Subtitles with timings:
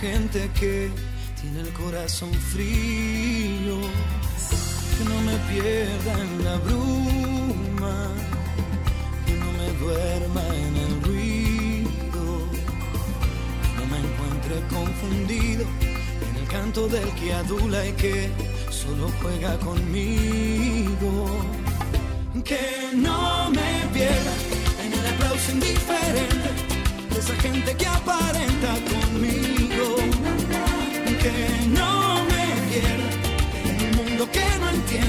[0.00, 0.90] gente que
[1.40, 3.78] tiene el corazón frío,
[4.96, 8.08] que no me pierda en la bruma,
[9.26, 12.24] que no me duerma en el ruido,
[13.62, 15.64] que no me encuentre confundido
[16.28, 18.30] en el canto del que adula y que
[18.70, 21.26] solo juega conmigo.
[22.44, 24.32] Que no me pierda
[24.84, 26.50] en el aplauso indiferente
[27.10, 29.45] de esa gente que aparenta conmigo.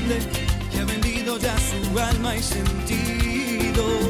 [0.08, 0.19] Entiende,
[0.72, 4.06] que ha vendido ya su alma y sentido.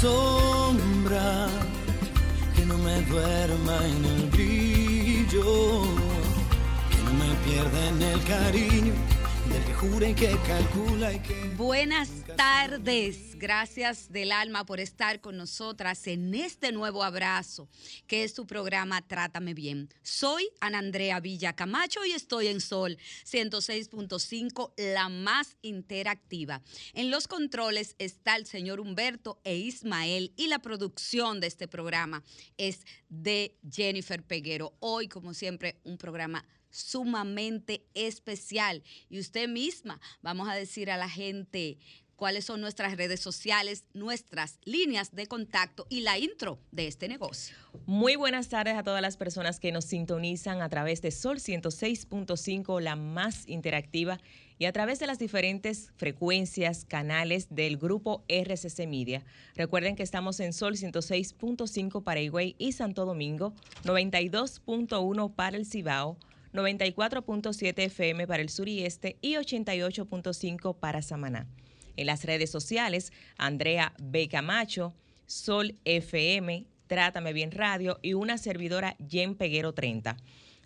[0.00, 1.48] Sombra,
[2.56, 5.82] que no me duerma en el brillo,
[6.90, 8.94] que no me pierda en el cariño
[9.50, 10.99] del que jura y que calcula.
[11.56, 17.68] Buenas tardes, gracias del alma por estar con nosotras en este nuevo abrazo,
[18.06, 19.88] que es tu programa Trátame Bien.
[20.02, 26.62] Soy Ana Andrea Villa Camacho y estoy en Sol 106.5, la más interactiva.
[26.94, 32.22] En los controles está el señor Humberto e Ismael y la producción de este programa
[32.56, 34.74] es de Jennifer Peguero.
[34.78, 38.82] Hoy, como siempre, un programa sumamente especial.
[39.08, 41.78] Y usted misma, vamos a decir a la gente
[42.20, 47.56] cuáles son nuestras redes sociales, nuestras líneas de contacto y la intro de este negocio.
[47.86, 52.78] Muy buenas tardes a todas las personas que nos sintonizan a través de Sol 106.5,
[52.82, 54.20] la más interactiva,
[54.58, 59.24] y a través de las diferentes frecuencias, canales del grupo RCC Media.
[59.54, 63.54] Recuerden que estamos en Sol 106.5 para Higüey y Santo Domingo,
[63.84, 66.18] 92.1 para el Cibao,
[66.52, 71.46] 94.7 FM para el sur y este y 88.5 para Samaná.
[71.96, 74.28] En las redes sociales, Andrea B.
[74.28, 74.94] Camacho,
[75.26, 80.16] Sol FM, Trátame Bien Radio y una servidora Jen Peguero 30.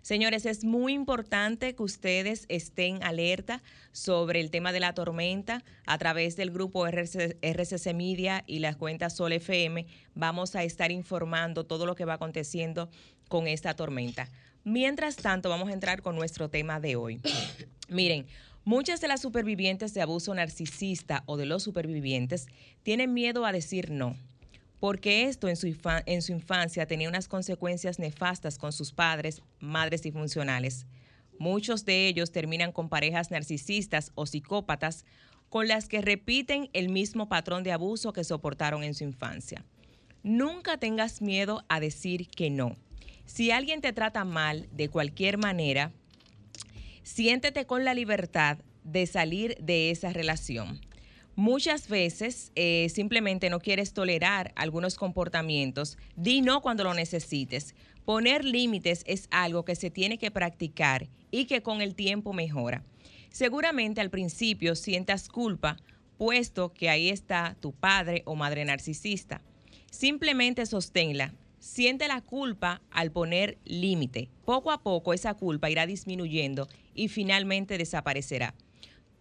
[0.01, 5.97] Señores, es muy importante que ustedes estén alerta sobre el tema de la tormenta a
[5.97, 9.87] través del grupo RC RCC Media y las cuentas Sol FM.
[10.13, 12.89] Vamos a estar informando todo lo que va aconteciendo
[13.29, 14.29] con esta tormenta.
[14.65, 17.21] Mientras tanto, vamos a entrar con nuestro tema de hoy.
[17.87, 18.25] Miren,
[18.63, 22.47] muchas de las supervivientes de abuso narcisista o de los supervivientes
[22.81, 24.17] tienen miedo a decir no,
[24.79, 30.87] porque esto en su, infancia tenía unas consecuencias nefastas con sus padres, madres y funcionales.
[31.37, 35.05] Muchos de ellos terminan con parejas narcisistas o psicópatas
[35.49, 39.63] con las que repiten el mismo patrón de abuso que soportaron en su infancia.
[40.23, 42.75] Nunca tengas miedo a decir que no.
[43.25, 45.91] Si alguien te trata mal de cualquier manera,
[47.03, 50.79] siéntete con la libertad de salir de esa relación.
[51.35, 55.97] Muchas veces eh, simplemente no quieres tolerar algunos comportamientos.
[56.15, 57.75] Di no cuando lo necesites.
[58.05, 62.83] Poner límites es algo que se tiene que practicar y que con el tiempo mejora.
[63.31, 65.75] Seguramente al principio sientas culpa,
[66.17, 69.41] puesto que ahí está tu padre o madre narcisista.
[69.91, 71.33] Simplemente sosténla.
[71.65, 74.29] Siente la culpa al poner límite.
[74.45, 78.53] Poco a poco esa culpa irá disminuyendo y finalmente desaparecerá.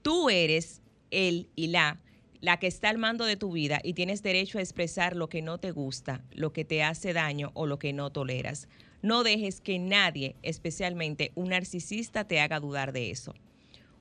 [0.03, 2.03] Tú eres él y la,
[2.43, 5.41] la que está al mando de tu vida y tienes derecho a expresar lo que
[5.41, 8.69] no te gusta, lo que te hace daño o lo que no toleras.
[9.01, 13.35] No dejes que nadie, especialmente un narcisista, te haga dudar de eso.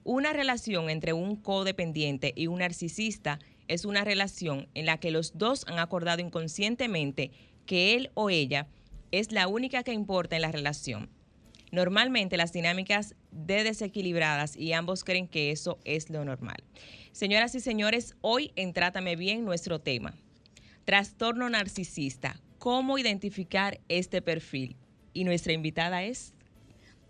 [0.04, 5.38] Una relación entre un codependiente y un narcisista es una relación en la que los
[5.38, 7.32] dos han acordado inconscientemente
[7.66, 8.68] que él o ella
[9.12, 11.10] es la única que importa en la relación.
[11.72, 16.64] Normalmente las dinámicas de desequilibradas y ambos creen que eso es lo normal.
[17.12, 20.14] Señoras y señores, hoy en Trátame Bien nuestro tema.
[20.86, 22.40] Trastorno narcisista.
[22.60, 24.76] ¿Cómo identificar este perfil?
[25.14, 26.34] Y nuestra invitada es...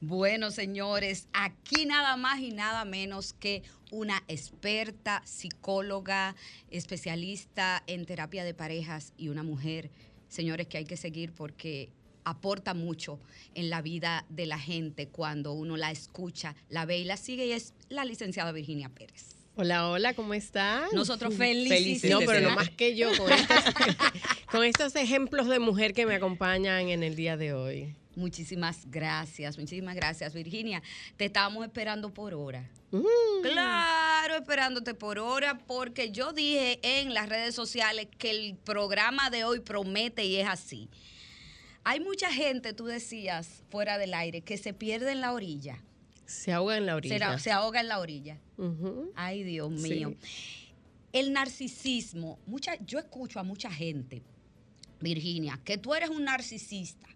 [0.01, 6.35] Bueno, señores, aquí nada más y nada menos que una experta, psicóloga,
[6.69, 9.91] especialista en terapia de parejas y una mujer,
[10.33, 11.89] señores, que hay que seguir porque
[12.25, 13.19] aporta mucho
[13.53, 17.45] en la vida de la gente cuando uno la escucha, la ve y la sigue
[17.45, 19.35] y es la licenciada Virginia Pérez.
[19.55, 20.85] Hola, hola, ¿cómo están?
[20.93, 22.09] Nosotros felices.
[22.09, 23.63] No, pero no más que yo con estos,
[24.51, 27.95] con estos ejemplos de mujer que me acompañan en el día de hoy.
[28.15, 30.81] Muchísimas gracias, muchísimas gracias, Virginia.
[31.17, 32.69] Te estábamos esperando por hora.
[32.91, 33.01] Mm.
[33.41, 39.43] Claro, esperándote por hora, porque yo dije en las redes sociales que el programa de
[39.45, 40.89] hoy promete y es así.
[41.83, 45.83] Hay mucha gente, tú decías, fuera del aire, que se pierde en la orilla.
[46.25, 47.37] Se ahoga en la orilla.
[47.39, 48.37] Se ahoga en la orilla.
[49.15, 49.89] Ay, Dios Sí.
[49.89, 50.15] mío.
[51.11, 54.23] El narcisismo, mucha, yo escucho a mucha gente,
[55.01, 57.07] Virginia, que tú eres un narcisista,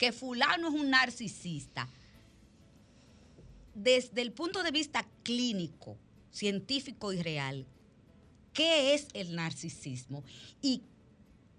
[0.00, 1.86] que fulano es un narcisista.
[3.74, 5.98] Desde el punto de vista clínico,
[6.30, 7.66] científico y real,
[8.54, 10.24] ¿qué es el narcisismo?
[10.62, 10.80] ¿Y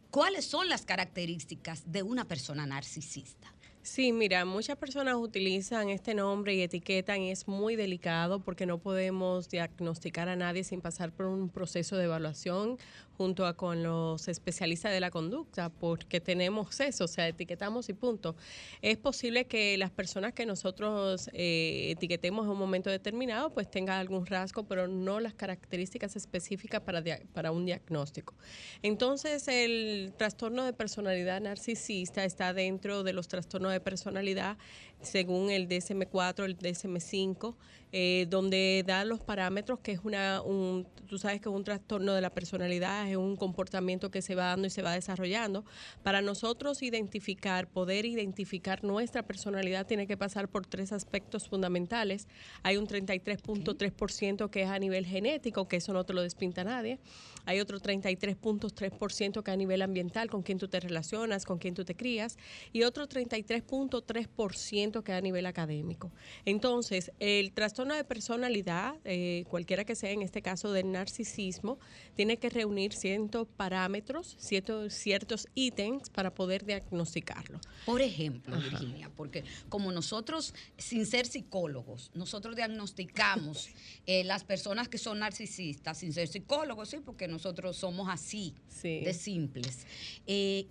[0.09, 3.53] cuáles son las características de una persona narcisista?
[3.83, 9.49] Sí, mira, muchas personas utilizan este nombre y etiquetan es muy delicado porque no podemos
[9.49, 12.77] diagnosticar a nadie sin pasar por un proceso de evaluación
[13.17, 17.93] junto a con los especialistas de la conducta porque tenemos eso, o sea, etiquetamos y
[17.93, 18.35] punto.
[18.83, 23.99] Es posible que las personas que nosotros eh, etiquetemos en un momento determinado pues tengan
[23.99, 27.03] algún rasgo, pero no las características específicas para,
[27.33, 28.35] para un diagnóstico.
[28.83, 34.57] Entonces, el trastorno de personalidad narcisista está dentro de los trastornos de personalidad
[35.01, 37.55] según el DSM-4, el DSM-5,
[37.93, 42.21] eh, donde da los parámetros que es una, un, tú sabes que un trastorno de
[42.21, 45.65] la personalidad es un comportamiento que se va dando y se va desarrollando.
[46.01, 52.27] Para nosotros identificar, poder identificar nuestra personalidad tiene que pasar por tres aspectos fundamentales.
[52.63, 56.99] Hay un 33.3% que es a nivel genético, que eso no te lo despinta nadie.
[57.45, 61.73] Hay otro 33.3% que es a nivel ambiental, con quien tú te relacionas, con quien
[61.73, 62.37] tú te crías,
[62.71, 66.11] y otro 33.3% que es a nivel académico.
[66.45, 71.79] Entonces, el trastorno de personalidad, eh, cualquiera que sea en este caso del narcisismo,
[72.15, 77.59] tiene que reunir ciertos parámetros, ciertos, ciertos ítems para poder diagnosticarlo.
[77.85, 83.69] Por ejemplo, Virginia, porque como nosotros, sin ser psicólogos, nosotros diagnosticamos
[84.05, 89.01] eh, las personas que son narcisistas, sin ser psicólogos, sí, porque nosotros somos así, Sí.
[89.01, 89.85] de simples.
[90.25, 90.65] Eh,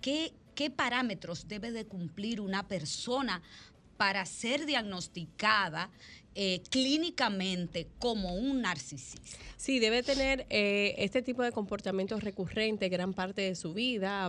[0.00, 3.40] ¿qué, ¿Qué parámetros debe de cumplir una persona
[3.96, 5.88] para ser diagnosticada
[6.34, 9.38] eh, clínicamente como un narcisista?
[9.56, 14.24] Sí, debe tener eh, este tipo de comportamientos recurrentes gran parte de su vida,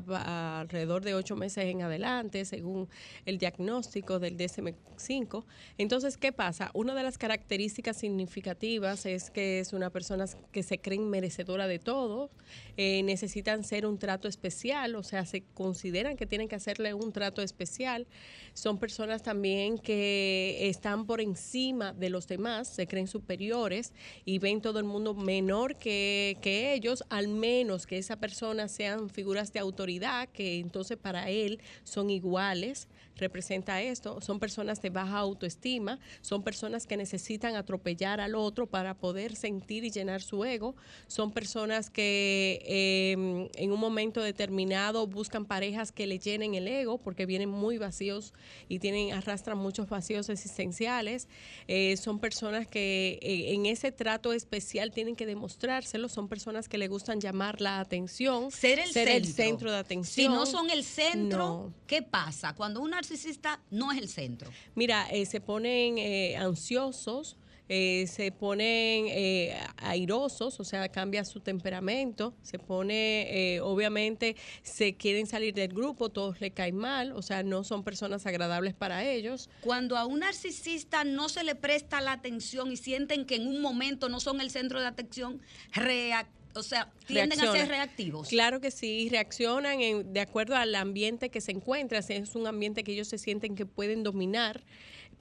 [0.60, 2.90] alrededor de ocho meses en adelante, según
[3.26, 5.46] el diagnóstico del DSM-5.
[5.78, 6.70] Entonces, ¿qué pasa?
[6.74, 11.80] Una de las características significativas es que es una persona que se creen merecedora de
[11.80, 12.30] todo,
[12.76, 17.14] eh, necesitan ser un trato especial, o sea, se consideran que tienen que hacerle un
[17.14, 18.06] trato especial.
[18.54, 23.94] Son personas también que están por encima de los demás, se creen superiores
[24.26, 29.10] y ven todo el mundo menor que, que ellos, al menos que esa persona sean
[29.10, 32.88] figuras de autoridad, que entonces para él son iguales,
[33.18, 34.20] representa esto.
[34.22, 39.84] Son personas de baja autoestima, son personas que necesitan atropellar al otro para poder sentir
[39.84, 40.76] y llenar su ego,
[41.08, 46.98] son personas que eh, en un momento determinado buscan parejas que le llenen el ego
[46.98, 48.34] porque vienen muy vacíos
[48.70, 51.28] y tienen arrastran muchos vacíos existenciales.
[51.68, 56.10] Eh, son personas que eh, en ese trato especial tienen que demostrárselo.
[56.10, 59.32] Son personas que le gustan llamar la atención, Ser el centro.
[59.32, 60.34] centro de Si atención.
[60.34, 61.74] no son el centro, No.
[61.88, 62.54] ¿qué pasa?
[62.56, 64.50] Cuando un narcisista no es el centro.
[64.76, 67.36] Mira, eh, se ponen eh, ansiosos,
[67.74, 74.96] eh, se ponen eh, airosos, o sea, cambia su temperamento, se pone, eh, obviamente, se
[74.96, 79.06] quieren salir del grupo, todos le caen mal, o sea, no son personas agradables para
[79.06, 79.50] ellos.
[79.62, 83.62] Cuando a un narcisista no se le presta la atención y sienten que en un
[83.62, 85.42] momento no son el centro de atención,
[85.74, 88.28] reac- o sea, tienden a ser reactivos.
[88.30, 92.48] Claro que sí, reaccionan en- de acuerdo al ambiente que se encuentra, si es un
[92.48, 94.64] ambiente que ellos se sienten que pueden dominar,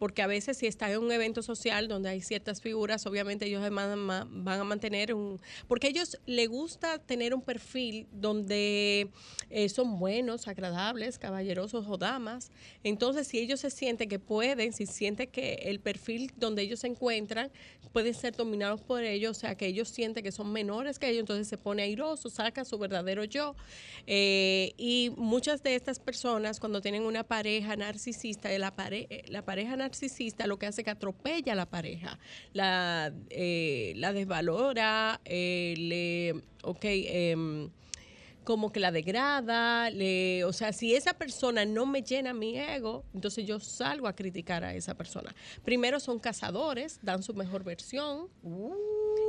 [0.00, 3.60] porque a veces si están en un evento social donde hay ciertas figuras, obviamente ellos
[3.70, 5.38] van a, mantener un...
[5.68, 9.10] Porque a ellos les gusta tener un perfil donde
[9.50, 12.50] eh, son buenos, agradables, caballerosos o damas.
[12.82, 16.86] Entonces, si ellos se sienten que pueden, si sienten que el perfil donde ellos se
[16.86, 17.50] encuentran
[17.92, 21.20] pueden ser dominados por ellos, o sea, que ellos sienten que son menores que ellos,
[21.20, 23.54] entonces se pone airoso, saca su verdadero yo.
[24.06, 29.76] Eh, y muchas de estas personas, cuando tienen una pareja narcisista, la, pare- la pareja
[29.76, 29.89] narcisista
[30.46, 32.18] lo que hace es que atropella a la pareja,
[32.52, 37.70] la, eh, la desvalora, eh, le, ok, em,
[38.44, 43.04] como que la degrada, le, o sea, si esa persona no me llena mi ego,
[43.14, 45.34] entonces yo salgo a criticar a esa persona.
[45.64, 48.28] Primero son cazadores, dan su mejor versión.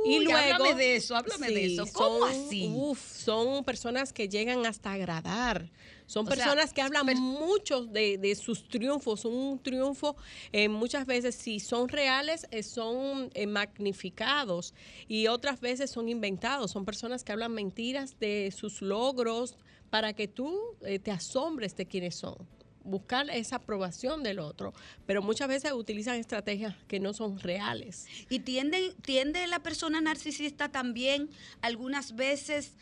[0.04, 1.84] y luego háblame de eso, háblame de eso.
[1.92, 2.68] ¿Cómo son- así?
[2.74, 5.70] uf, son personas que llegan hasta agradar.
[6.12, 9.24] Son O sea, personas que hablan mucho de, de sus triunfos.
[9.24, 10.14] Un triunfo,
[10.52, 14.74] eh, muchas veces, si son reales, eh, son eh, magnificados
[15.08, 16.72] y otras veces son inventados.
[16.72, 19.56] Son personas que hablan mentiras de sus logros
[19.88, 20.60] para que tú
[21.02, 22.36] te asombres de quiénes son.
[22.84, 24.74] Buscar esa aprobación del otro,
[25.06, 28.06] pero muchas veces utilizan estrategias que no son reales.
[28.28, 31.30] Y tiende, tiende la persona narcisista también
[31.62, 32.72] algunas veces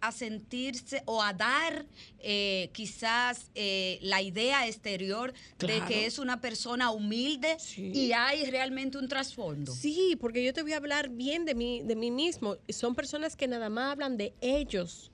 [0.00, 1.86] a sentirse o a dar
[2.20, 7.90] eh, quizás eh, la idea exterior de que es una persona humilde Sí.
[7.94, 9.72] y hay realmente un trasfondo.
[9.74, 12.56] Sí, porque yo te voy a hablar bien de mí, de mí mismo.
[12.68, 15.10] Son personas que nada más hablan de ellos.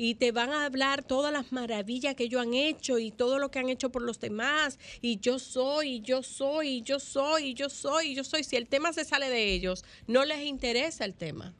[0.00, 3.50] Y te van a hablar todas las maravillas que ellos han hecho y todo lo
[3.50, 4.78] que han hecho por los demás.
[5.00, 8.44] Y yo soy, y yo soy, y yo soy, y yo soy, y yo soy.
[8.44, 11.52] Si el tema se sale de ellos, no les interesa el tema.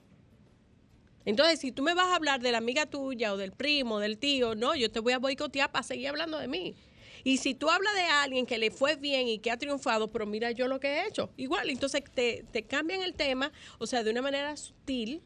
[1.29, 4.17] Entonces, si tú me vas a hablar de la amiga tuya o del primo, del
[4.17, 6.75] tío, no, yo te voy a boicotear para seguir hablando de mí.
[7.23, 10.25] Y si tú hablas de alguien que le fue bien y que ha triunfado, pero
[10.25, 14.03] mira yo lo que he hecho, igual, entonces te, te cambian el tema, o sea,
[14.05, 15.21] de una manera sutil,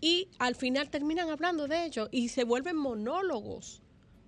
[0.00, 3.82] y al final terminan hablando de ello y se vuelven monólogos.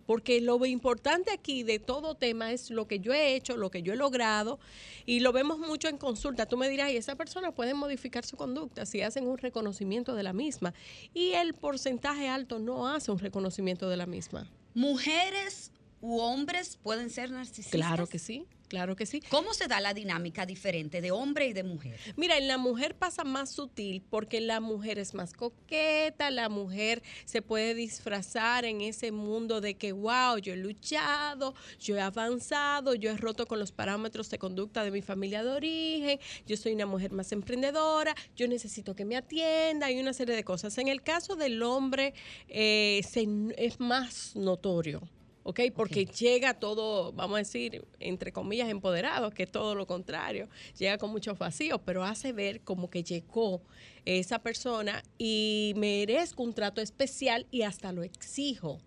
[0.08, 3.82] Porque lo importante aquí de todo tema es lo que yo he hecho, lo que
[3.82, 4.58] yo he logrado,
[5.04, 6.46] y lo vemos mucho en consulta.
[6.46, 10.22] Tú me dirás, y esa persona puede modificar su conducta si hacen un reconocimiento de
[10.22, 10.72] la misma.
[11.12, 14.50] Y el porcentaje alto no hace un reconocimiento de la misma.
[14.72, 17.72] ¿Mujeres u hombres pueden ser narcisistas?
[17.72, 19.20] Claro que sí, claro que sí.
[19.30, 21.98] ¿Cómo se da la dinámica diferente de hombre y de mujer?
[22.16, 27.02] Mira, en la mujer pasa más sutil porque la mujer es más coqueta, la mujer
[27.24, 32.94] se puede disfrazar en ese mundo de que, wow, yo he luchado, yo he avanzado,
[32.94, 36.72] yo he roto con los parámetros de conducta de mi familia de origen, yo soy
[36.74, 40.76] una mujer más emprendedora, yo necesito que me atienda y una serie de cosas.
[40.78, 42.14] En el caso del hombre
[42.48, 45.02] eh, se- es más notorio.
[45.48, 45.60] ¿Ok?
[45.74, 50.46] Porque llega todo, vamos a decir, entre comillas, empoderado, que es todo lo contrario.
[50.76, 53.62] Llega con muchos vacíos, pero hace ver como que llegó
[54.04, 58.78] esa persona y merezco un trato especial y hasta lo exijo.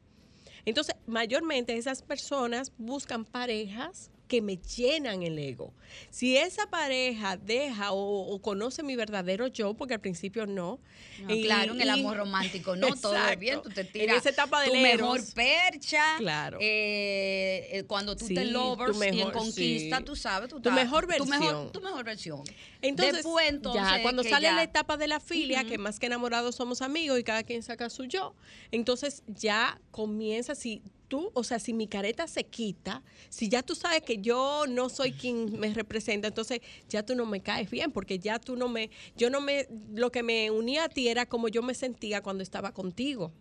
[0.64, 5.74] Entonces, mayormente esas personas buscan parejas que me llenan el ego.
[6.10, 10.80] Si esa pareja deja o, o conoce mi verdadero yo, porque al principio no.
[11.24, 12.88] No, y- claro, en el amor romántico, ¿no?
[12.96, 13.40] Todo es Exacto.
[13.42, 16.16] bien, tú te En tiras esa etapa tu del mejor percha.
[16.18, 16.60] Claro.
[16.62, 20.04] eh, eh, cuando tú Sí, te lovers y en mejor- conquista, sí.
[20.06, 21.72] tú sabes, tú Tu estás- mejor Tu mejor, versión.
[21.74, 22.44] tu mejor versión.
[22.82, 26.06] Entonces, Después, entonces, ya cuando sale ya- la etapa de la filia, que más que
[26.06, 28.34] enamorados somos amigos y cada quien saca su yo,
[28.72, 30.82] entonces ya comienza, si
[31.12, 34.88] tú, o sea, si mi careta se quita, si ya tú sabes que yo no
[34.88, 38.70] soy quien me representa, entonces ya tú no me caes bien, porque ya tú no
[38.70, 42.24] me, yo no me, lo que me unía a ti era como yo me sentía
[42.24, 43.34] cuando estaba contigo.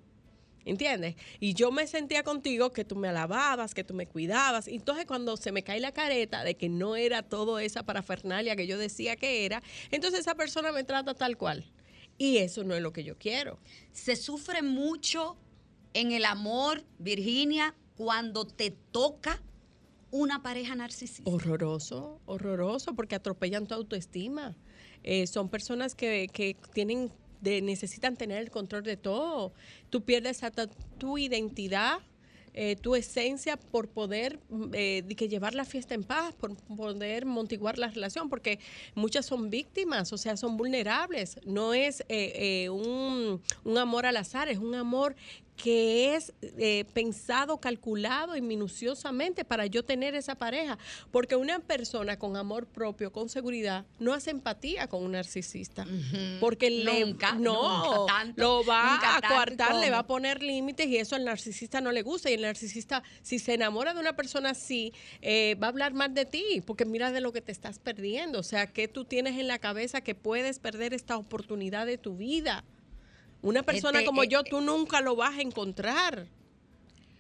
[0.65, 1.15] ¿Entiendes?
[1.39, 4.69] Y yo me sentía contigo que tú me alababas, que tú me cuidabas.
[4.69, 8.67] Entonces, cuando se me cae la careta de que no era todo esa parafernalia que
[8.67, 11.65] yo decía que era, entonces esa persona me trata tal cual.
[12.19, 13.59] Y eso no es lo que yo quiero.
[13.93, 15.39] Se sufre mucho
[15.95, 19.41] en el amor, Virginia, cuando te toca
[20.11, 21.31] una pareja narcisista.
[21.31, 24.57] Horroroso, horroroso, porque atropellan tu autoestima.
[25.03, 29.55] Eh, son personas que, que tienen necesitan tener el control de todo.
[29.89, 30.67] Tú pierdes hasta
[30.99, 32.01] tu identidad,
[32.53, 37.25] eh, tu esencia por poder mm, eh, que llevar la fiesta en paz, por poder
[37.25, 38.59] montiguar la relación, porque
[38.95, 41.39] muchas son víctimas, o sea, son vulnerables.
[41.47, 42.05] No es
[42.69, 43.41] un
[43.79, 45.17] amor al azar, es un amor
[45.63, 50.79] que es eh, pensado, calculado y minuciosamente para yo tener esa pareja.
[51.11, 55.87] Porque una persona con amor propio, con seguridad, no hace empatía con un narcisista.
[56.41, 59.99] Porque le- Nunca, no, nunca tanto, lo va nunca a tanto, ¿y coartar, le va
[60.01, 62.31] a poner límites y eso al narcisista no le gusta.
[62.31, 66.15] Y el narcisista, si se enamora de una persona así, eh, va a hablar mal
[66.15, 68.39] de ti, porque mira de lo que te estás perdiendo.
[68.39, 72.17] O sea, que tú tienes en la cabeza que puedes perder esta oportunidad de tu
[72.17, 72.65] vida.
[73.43, 76.27] Una persona Este, como eh, yo, tú nunca lo vas a encontrar.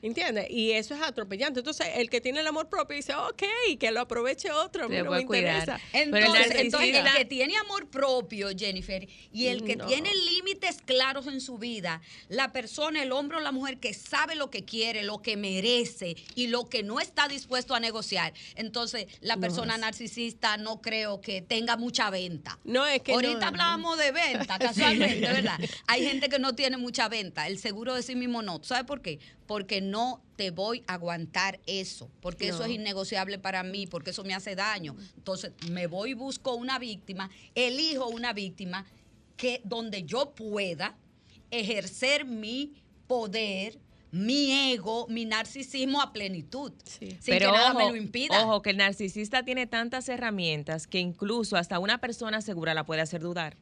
[0.02, 0.46] ¿Entiendes?
[0.50, 1.60] Y eso es atropellante.
[1.60, 3.42] Entonces, el que tiene el amor propio dice, ok,
[3.78, 5.80] que lo aproveche otro, a mí no me interesa.
[5.92, 11.40] Entonces, entonces, el que tiene amor propio, Jennifer, y el que tiene límites claros en
[11.40, 15.22] su vida, la persona, el hombre o la mujer que sabe lo que quiere, lo
[15.22, 20.80] que merece y lo que no está dispuesto a negociar, entonces la persona narcisista no
[20.80, 22.58] creo que tenga mucha venta.
[22.64, 25.58] No, es que Ahorita hablábamos de venta, casualmente, ¿verdad?
[25.86, 27.46] Hay gente que no tiene mucha venta.
[27.46, 28.62] El seguro de sí mismo no.
[28.62, 29.18] ¿Sabes por qué?
[29.46, 29.89] Porque no
[30.36, 34.54] te voy a aguantar eso, porque eso es innegociable para mí, porque eso me hace
[34.54, 34.96] daño.
[35.16, 38.86] Entonces, me voy y busco una víctima, elijo una víctima
[39.36, 40.96] que donde yo pueda
[41.50, 42.74] ejercer mi
[43.06, 43.78] poder,
[44.12, 46.72] mi ego, mi narcisismo a plenitud.
[46.84, 48.44] Sin Pero que nada me lo impida.
[48.44, 53.02] Ojo, que el narcisista tiene tantas herramientas que incluso hasta una persona segura la puede
[53.02, 53.56] hacer dudar.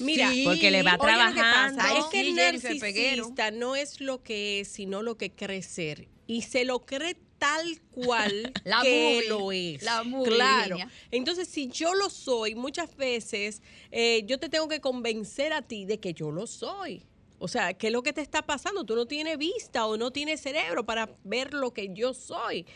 [0.00, 1.82] Mira, porque le va trabajando.
[1.98, 6.08] es que el narcisista no es lo que es, sino lo que cree ser.
[6.26, 9.82] Y se lo cree tal cual la que lo es.
[9.82, 10.76] La claro.
[11.10, 15.84] Entonces, si yo lo soy, muchas veces eh, yo te tengo que convencer a ti
[15.84, 17.04] de que yo lo soy.
[17.40, 18.84] O sea, ¿qué es lo que te está pasando?
[18.84, 22.66] Tú no tienes vista o no tienes cerebro para ver lo que yo soy.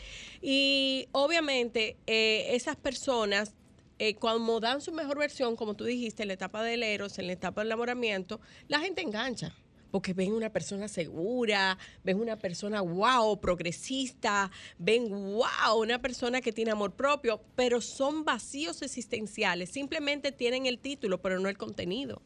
[0.41, 3.53] Y obviamente eh, esas personas
[4.05, 7.27] eh, cuando dan su mejor versión, como tú dijiste, en la etapa del eros, en
[7.27, 9.55] la etapa del enamoramiento, la gente engancha.
[9.91, 16.51] Porque ven una persona segura, ven una persona wow, progresista, ven wow, una persona que
[16.51, 19.69] tiene amor propio, pero son vacíos existenciales.
[19.69, 22.21] Simplemente tienen el título, pero no el contenido.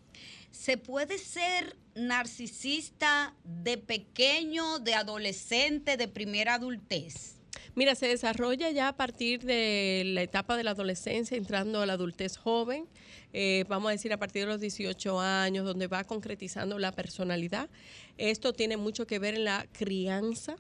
[0.50, 7.37] ¿Se puede ser narcisista de pequeño, de adolescente, de primera adultez?
[7.76, 11.94] Mira, se desarrolla ya a partir de la etapa de la adolescencia, entrando a la
[11.94, 12.86] adultez joven,
[13.34, 17.70] eh, vamos a decir a partir de los 18 años, donde va concretizando la personalidad.
[18.18, 20.56] Esto tiene mucho que ver en la crianza,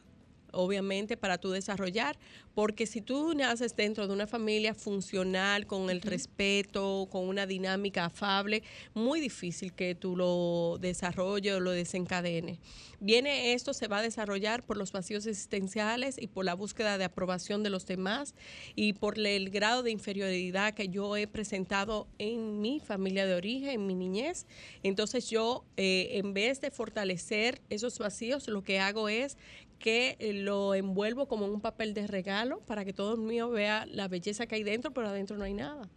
[0.58, 2.18] obviamente, para tu desarrollar,
[2.56, 8.06] porque si tú naces dentro de una familia funcional, con el respeto, con una dinámica
[8.06, 12.60] afable, muy difícil que tú lo desarrolles o lo desencadenes.
[13.00, 17.04] Viene esto, se va a desarrollar por los vacíos existenciales y por la búsqueda de
[17.04, 18.34] aprobación de los demás
[18.76, 23.70] y por el grado de inferioridad que yo he presentado en mi familia de origen,
[23.70, 24.48] en mi niñez.
[24.82, 29.38] Entonces yo, eh, en vez de fortalecer esos vacíos, lo que hago es
[29.80, 34.08] que lo envuelvo como un papel de regalo para que todo el mío vea la
[34.08, 35.90] belleza que hay dentro, pero adentro no hay nada.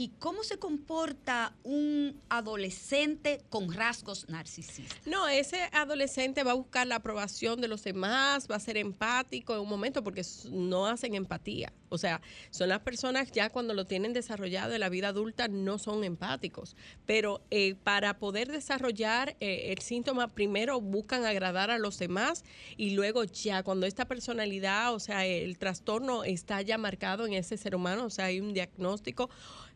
[0.00, 4.96] ¿Y cómo se comporta un adolescente con rasgos narcisistas?
[5.04, 9.54] No, ese adolescente va a buscar la aprobación de los demás, va a ser empático
[9.54, 11.72] en un momento porque no hacen empatía.
[11.88, 12.20] O sea,
[12.50, 16.76] son las personas ya cuando lo tienen desarrollado en la vida adulta no son empáticos.
[17.06, 22.44] Pero eh, para poder desarrollar eh, el síntoma, primero buscan agradar a los demás
[22.76, 27.56] y luego ya cuando esta personalidad, o sea, el trastorno está ya marcado en ese
[27.56, 29.30] ser humano, o sea, hay un diagnóstico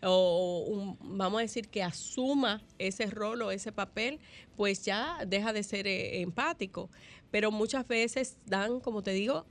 [0.04, 4.18] o vamos a decir que asuma ese rol o ese papel,
[4.56, 6.90] pues ya deja de ser eh, empático.
[7.32, 9.46] Pero muchas veces dan, como te digo,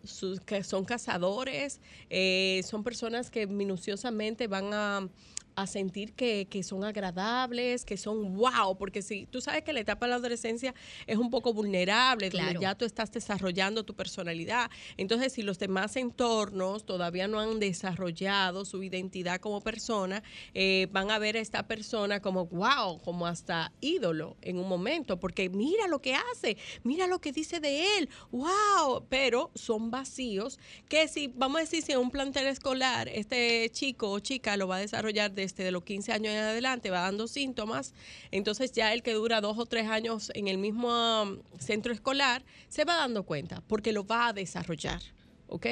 [0.46, 5.10] que son cazadores, eh, son personas que minuciosamente van a
[5.56, 10.06] a sentir que, son agradables, que son wow, porque si tú sabes que la etapa
[10.06, 10.74] de la adolescencia
[11.08, 14.70] es un poco vulnerable, donde ya tú estás desarrollando tu personalidad.
[14.98, 21.12] Entonces, si los demás entornos todavía no han desarrollado su identidad como persona, eh, van
[21.12, 25.88] a ver a esta persona como wow, como hasta ídolo en un momento, porque mira
[25.88, 30.60] lo que hace, mira lo que dice de él, wow, pero son vacíos
[30.90, 34.68] que si, vamos a decir, si en un plantel escolar este chico o chica lo
[34.68, 37.94] va a desarrollar de este, de los 15 años en adelante va dando síntomas,
[38.32, 42.46] entonces ya el que dura dos o tres años en el mismo um, centro escolar
[42.70, 45.02] se va dando cuenta porque lo va a desarrollar,
[45.48, 45.68] ¿ok?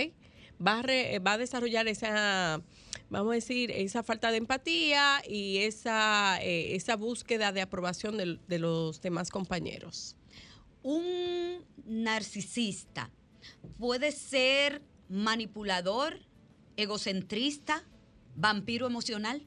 [0.62, 2.62] Va a, va a desarrollar esa,
[3.10, 8.60] vamos a decir, esa falta de empatía y esa, eh, esa búsqueda de aprobación de
[8.60, 10.18] los demás compañeros.
[10.84, 13.10] Un narcisista
[13.78, 16.20] puede ser manipulador,
[16.76, 17.86] egocentrista,
[18.36, 19.42] vampiro emocional.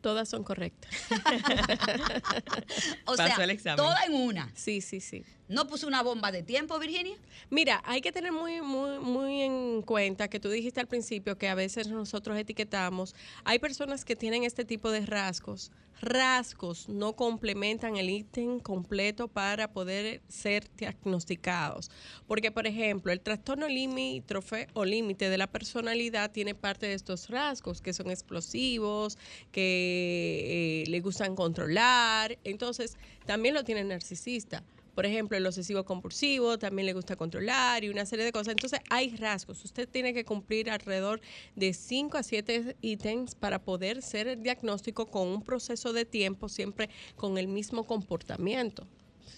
[0.00, 0.90] Todas son correctas.
[3.06, 3.36] o sea,
[3.76, 4.50] toda en una.
[4.54, 5.24] Sí, sí, sí.
[5.48, 7.16] ¿No puso una bomba de tiempo, Virginia?
[7.48, 11.48] Mira, hay que tener muy, muy, muy en cuenta que tú dijiste al principio que
[11.48, 13.14] a veces nosotros etiquetamos.
[13.44, 15.72] Hay personas que tienen este tipo de rasgos.
[16.02, 21.90] Rasgos no complementan el ítem completo para poder ser diagnosticados.
[22.26, 27.30] Porque, por ejemplo, el trastorno limítrofe o límite de la personalidad tiene parte de estos
[27.30, 29.16] rasgos, que son explosivos,
[29.50, 32.38] que eh, le gustan controlar.
[32.44, 34.62] Entonces, también lo tiene el narcisista
[34.98, 38.48] por ejemplo, el obsesivo compulsivo, también le gusta controlar y una serie de cosas.
[38.48, 39.64] Entonces, hay rasgos.
[39.64, 41.20] Usted tiene que cumplir alrededor
[41.54, 46.48] de 5 a 7 ítems para poder ser el diagnóstico con un proceso de tiempo,
[46.48, 48.88] siempre con el mismo comportamiento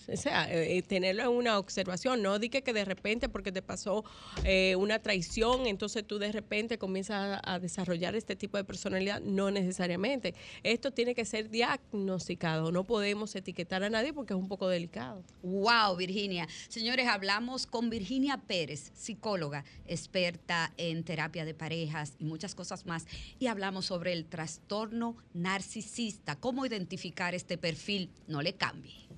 [0.09, 3.63] o sea, eh, eh, tenerlo en una observación, no di que, de repente porque te
[3.63, 4.05] pasó
[4.45, 9.51] eh, una traición, entonces tú de repente comienzas a, desarrollar este tipo de personalidad, no
[9.51, 10.35] necesariamente.
[10.63, 15.23] Esto tiene que ser diagnosticado, no podemos etiquetar a nadie porque es un poco delicado.
[15.43, 16.49] Wow, Virginia.
[16.69, 23.07] Señores, hablamos con Virginia Pérez, psicóloga, experta en terapia de parejas y muchas cosas más,
[23.39, 29.10] y hablamos sobre el trastorno narcisista, cómo identificar este perfil, no le cambie.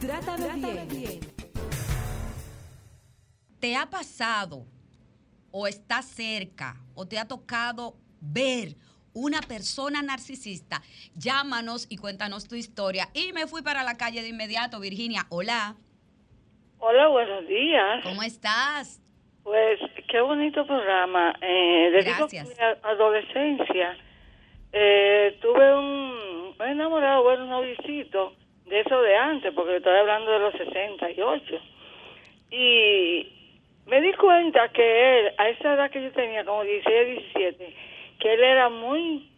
[0.00, 1.20] Trátame, bien.
[3.58, 4.66] ¿Te ha pasado
[5.50, 8.76] o está cerca o te ha tocado ver
[9.14, 10.82] una persona narcisista?
[11.14, 13.08] Llámanos y cuéntanos tu historia.
[13.14, 15.26] Y me fui para la calle de inmediato, Virginia.
[15.30, 15.76] Hola.
[16.86, 18.04] Hola, buenos días.
[18.04, 19.00] ¿Cómo estás?
[19.42, 21.34] Pues qué bonito programa.
[21.40, 22.46] Eh, Gracias.
[22.46, 23.96] mi adolescencia
[24.70, 28.34] eh, tuve un, enamorado, bueno, un novicito
[28.66, 31.58] de eso de antes, porque estoy hablando de los 68.
[32.50, 33.32] Y
[33.86, 37.76] me di cuenta que él, a esa edad que yo tenía, como 16, 17,
[38.20, 39.32] que él era muy,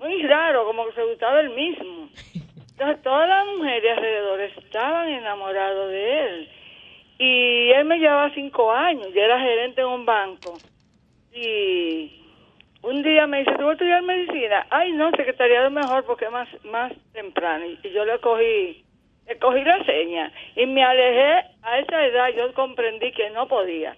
[0.00, 2.08] muy raro, como que se gustaba él mismo.
[2.72, 6.48] Entonces todas las mujeres alrededor estaban enamoradas de él
[7.18, 10.56] y él me llevaba cinco años, yo era gerente en un banco.
[11.32, 12.22] Y
[12.82, 14.66] un día me dice, ¿tú vas a estudiar medicina?
[14.70, 17.66] Ay, no, secretariado mejor porque es más, más temprano.
[17.66, 18.84] Y yo le cogí,
[19.26, 21.48] le cogí la seña y me alejé.
[21.62, 23.96] A esa edad yo comprendí que no podía.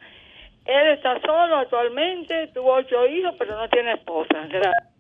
[0.65, 4.47] Él está solo actualmente, tuvo ocho hijos, pero no tiene esposa.
[4.49, 4.91] Gracias.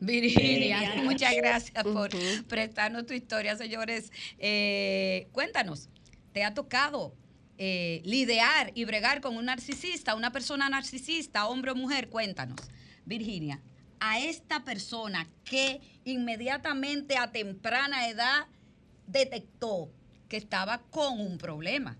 [0.00, 2.10] Virginia, muchas gracias por
[2.48, 4.10] prestarnos tu historia, señores.
[4.38, 5.88] Eh, cuéntanos,
[6.32, 7.12] ¿te ha tocado
[7.58, 12.08] eh, lidiar y bregar con un narcisista, una persona narcisista, hombre o mujer?
[12.08, 12.60] Cuéntanos,
[13.04, 13.60] Virginia,
[14.00, 18.46] a esta persona que inmediatamente a temprana edad
[19.06, 19.90] detectó
[20.28, 21.96] que estaba con un problema.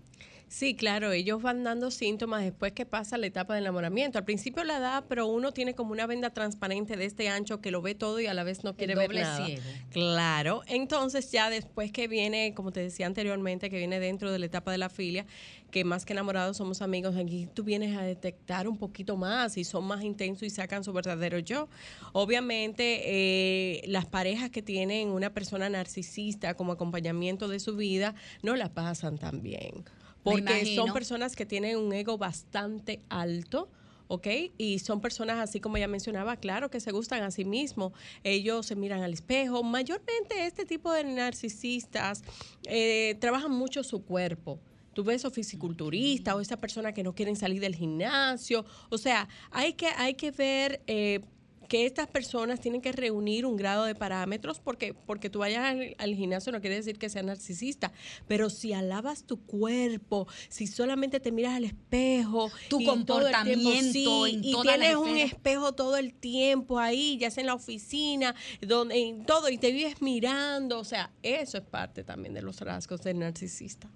[0.49, 4.17] Sí, claro, ellos van dando síntomas después que pasa la etapa de enamoramiento.
[4.17, 7.69] Al principio la da, pero uno tiene como una venda transparente de este ancho que
[7.69, 9.47] lo ve todo y a la vez no quiere ver nada.
[9.91, 14.47] Claro, entonces ya después que viene, como te decía anteriormente, que viene dentro de la
[14.47, 15.27] etapa de la filia,
[15.69, 19.63] que más que enamorados somos amigos, aquí tú vienes a detectar un poquito más y
[19.63, 21.69] son más intensos y sacan su verdadero yo.
[22.11, 28.55] Obviamente, eh, las parejas que tienen una persona narcisista como acompañamiento de su vida no
[28.55, 29.85] la pasan tan bien
[30.29, 33.69] porque son personas que tienen un ego bastante alto.
[34.09, 34.27] ¿ok?
[34.57, 37.93] Y son personas, así como ya mencionaba, claro, que se gustan a sí mismos.
[38.23, 39.63] Ellos se miran al espejo.
[39.63, 42.23] Mayormente este tipo de narcisistas
[42.65, 44.59] eh, trabajan mucho su cuerpo.
[44.93, 48.65] Tú ves esos fisiculturistas o esa persona que no quieren salir del gimnasio.
[48.89, 51.21] O sea, hay que, hay que ver eh,
[51.69, 56.15] que estas personas tienen que reunir un grado de parámetros porque, porque tú vayas al,
[56.15, 57.93] gimnasio no quiere decir que sea narcisista,
[58.27, 64.95] pero si alabas tu cuerpo, si solamente te miras al espejo, tu comportamiento y tienes
[64.95, 69.57] un espejo todo el tiempo ahí, ya sea en la oficina, donde en todo y
[69.57, 73.89] te vives mirando, o sea, eso es parte también de los rasgos del narcisista.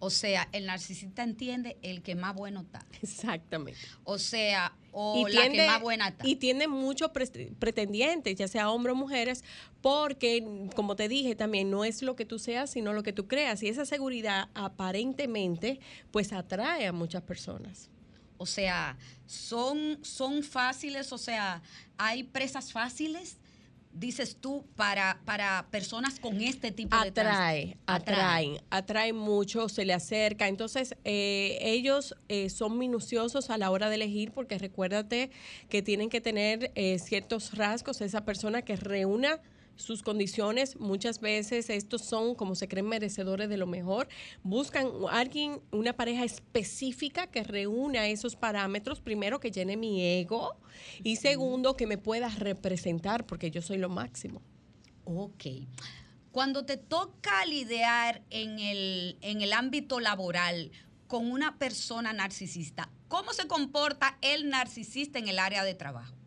[0.00, 2.86] O sea, el narcisista entiende el que más bueno está.
[3.02, 3.80] Exactamente.
[4.04, 6.26] O sea, o la que más buena está.
[6.26, 9.42] Y tiene muchos pretendientes, ya sea hombres o mujeres,
[9.80, 13.26] porque, como te dije también, no es lo que tú seas, sino lo que tú
[13.26, 13.62] creas.
[13.62, 15.80] Y esa seguridad aparentemente,
[16.12, 17.90] pues atrae a muchas personas.
[18.36, 21.60] O sea, son, son fáciles, o sea,
[21.96, 23.38] hay presas fáciles
[23.92, 29.94] dices tú, para, para personas con este tipo de atrae, atraen, atrae mucho, se le
[29.94, 30.48] acerca.
[30.48, 35.30] Entonces, eh, ellos eh, son minuciosos a la hora de elegir porque recuérdate
[35.68, 39.40] que tienen que tener eh, ciertos rasgos, esa persona que reúna
[39.78, 44.08] sus condiciones, muchas veces estos son, como se creen merecedores de lo mejor,
[44.42, 50.56] buscan alguien, una pareja específica que reúna esos parámetros, primero que llene mi ego
[51.02, 54.42] y segundo que me pueda representar porque yo soy lo máximo.
[55.04, 55.44] Ok.
[56.32, 60.72] Cuando te toca lidiar en el, en el ámbito laboral
[61.06, 66.17] con una persona narcisista, ¿cómo se comporta el narcisista en el área de trabajo?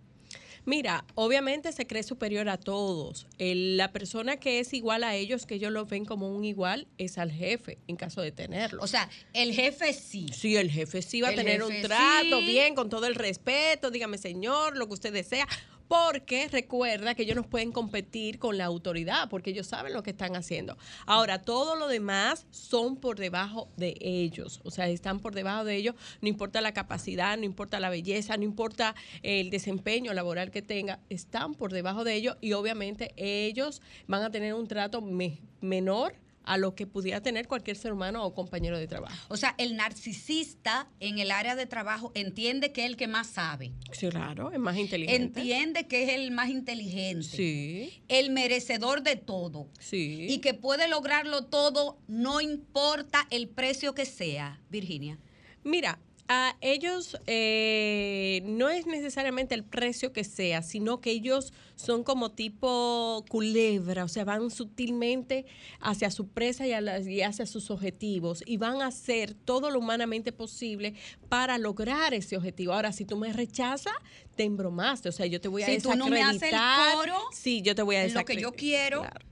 [0.66, 3.28] Mira, obviamente se cree superior a todos.
[3.38, 6.88] El- la persona que es igual a ellos, que ellos lo ven como un igual,
[6.98, 8.82] es al jefe, en caso de tenerlo.
[8.84, 10.28] O sea, el jefe sí.
[10.34, 12.46] Sí, el jefe sí va a tener un trato sí.
[12.46, 15.48] bien, con todo el respeto, dígame señor, lo que usted desea,
[15.92, 20.12] porque recuerda que ellos nos pueden competir con la autoridad, porque ellos saben lo que
[20.12, 20.78] están haciendo.
[21.06, 25.76] Ahora, todo lo demás son por debajo de ellos, o sea, están por debajo de
[25.76, 30.62] ellos, no importa la capacidad, no importa la belleza, no importa el desempeño laboral que
[30.62, 35.42] tenga, están por debajo de ellos y obviamente ellos van a tener un trato me-
[35.60, 39.16] menor a lo que pudiera tener cualquier ser humano o compañero de trabajo.
[39.30, 43.28] O sea, el narcisista en el área de trabajo entiende que es el que más
[43.28, 43.72] sabe.
[43.92, 45.40] Sí, claro, es más inteligente.
[45.40, 47.24] Entiende que es el más inteligente.
[47.28, 49.70] Sí, El merecedor de todo.
[49.80, 50.28] sí.
[50.30, 55.20] Y que puede lograrlo todo, no importa el precio que sea, Virginia.
[55.64, 56.00] Mira,
[56.34, 62.32] a ellos eh, no es necesariamente el precio que sea, sino que ellos son como
[62.32, 65.46] tipo culebra, o sea, van sutilmente
[65.82, 69.80] hacia su presa y, a y hacia sus objetivos y van a hacer todo lo
[69.80, 70.94] humanamente posible
[71.28, 72.72] para lograr ese objetivo.
[72.72, 73.94] Ahora, si tú me rechazas,
[74.38, 76.96] te embromaste, o sea, yo te voy a Si tú no me haces el desacreditar.
[76.96, 78.56] coro, sí, yo te voy a en lo que yo desacreditar.
[78.56, 79.26] quiero, Claro,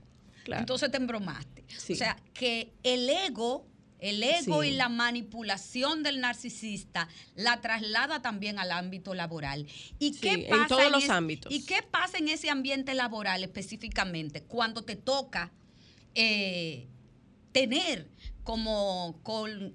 [0.44, 0.60] claro.
[0.60, 1.64] Entonces te embromaste.
[1.78, 1.94] Sí.
[1.94, 3.64] O sea, que el ego,
[4.00, 4.68] el ego Sí.
[4.68, 9.66] y la manipulación del narcisista la traslada también al ámbito laboral.
[9.98, 11.52] ¿Y Sí, qué en pasa todos los ámbitos.
[11.52, 15.50] ¿Y qué pasa en ese ambiente laboral específicamente cuando te toca
[16.14, 16.86] eh,
[17.52, 18.08] tener
[18.44, 19.20] como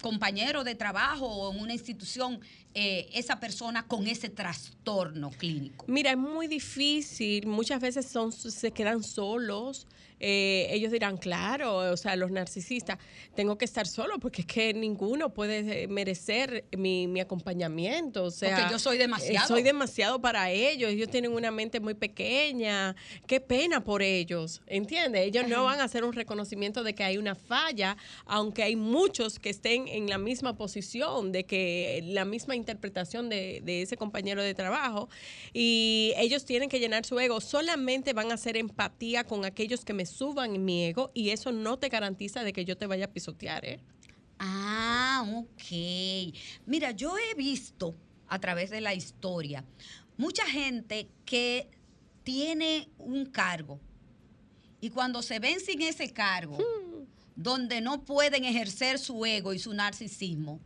[0.01, 2.39] compañero de trabajo o en una institución
[2.75, 5.85] eh, esa persona con ese trastorno clínico?
[5.87, 7.47] Mira, es muy difícil.
[7.47, 9.87] Muchas veces son, se quedan solos.
[10.19, 12.97] Eh, ellos dirán, claro, o sea, los narcisistas,
[13.35, 18.23] tengo que estar solo porque es que ninguno puede eh, merecer mi, mi acompañamiento.
[18.23, 19.45] O sea, Porque yo soy demasiado.
[19.45, 20.89] eh, soy demasiado para ellos.
[20.89, 22.95] Ellos tienen una mente muy pequeña.
[23.27, 24.61] Qué pena por ellos.
[24.67, 25.27] ¿Entiendes?
[25.27, 29.37] Ellos no van a hacer un reconocimiento de que hay una falla, aunque hay muchos
[29.37, 34.41] que estén en la misma posición, de que la misma interpretación de, de ese compañero
[34.41, 35.07] de trabajo.
[35.53, 37.39] Y ellos tienen que llenar su ego.
[37.39, 41.51] Solamente van a hacer empatía con aquellos que me suban en mi ego y eso
[41.51, 43.79] no te garantiza de que yo te vaya a pisotear, ¿eh?
[44.39, 46.33] Ah, ok.
[46.65, 47.95] Mira, yo he visto
[48.27, 49.63] a través de la historia
[50.17, 51.69] mucha gente que
[52.23, 53.79] tiene un cargo
[54.81, 56.57] y cuando se ven sin ese cargo,
[57.35, 60.59] donde no pueden ejercer su ego y su narcisismo,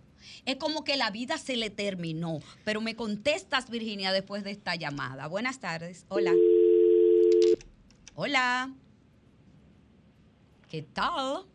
[0.45, 2.39] es como que la vida se le terminó.
[2.65, 5.28] Pero me contestas, Virginia, después de esta llamada.
[5.28, 6.06] Buenas tardes.
[6.10, 6.34] Hola.
[8.15, 8.71] Hola.
[10.69, 11.45] ¿Qué tal?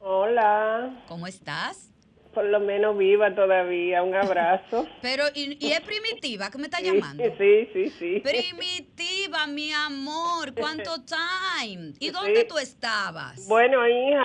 [0.00, 1.90] Hola, ¿Cómo estás?
[2.34, 4.86] por lo menos viva todavía, un abrazo.
[5.00, 7.24] Pero, y, y es primitiva que me está Sí, llamando.
[7.38, 8.20] Sí, sí, sí.
[8.20, 11.94] Primitiva, mi amor, ¿cuánto time?
[11.98, 12.46] ¿Y dónde Sí.
[12.46, 13.48] tú estabas?
[13.48, 14.22] Bueno, hija,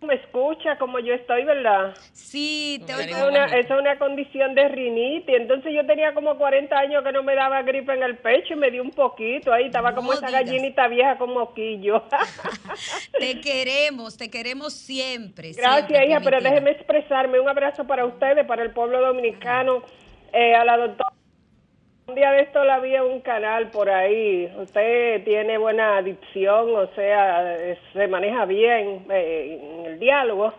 [0.00, 1.94] me escucha como yo estoy, ¿verdad?
[2.12, 3.10] Sí, te Esa oigo.
[3.10, 5.34] Esa es una, esa es una condición de rinitis.
[5.36, 8.56] Entonces yo tenía como 40 años que no me daba gripe en el pecho y
[8.56, 9.66] me dio un poquito ahí.
[9.66, 10.44] Estaba No como esa digas.
[10.44, 12.04] gallinita vieja con moquillo.
[13.18, 15.52] Te queremos, te queremos siempre.
[15.52, 17.40] Gracias, siempre, hija, pero déjeme expresarme.
[17.40, 19.82] Un abrazo para ustedes, para el pueblo dominicano,
[20.32, 21.10] eh, a la doctora.
[22.08, 24.50] Un día de esto la vi en un canal por ahí.
[24.56, 30.54] Usted tiene buena adicción, o sea, eh, se maneja bien eh, en el diálogo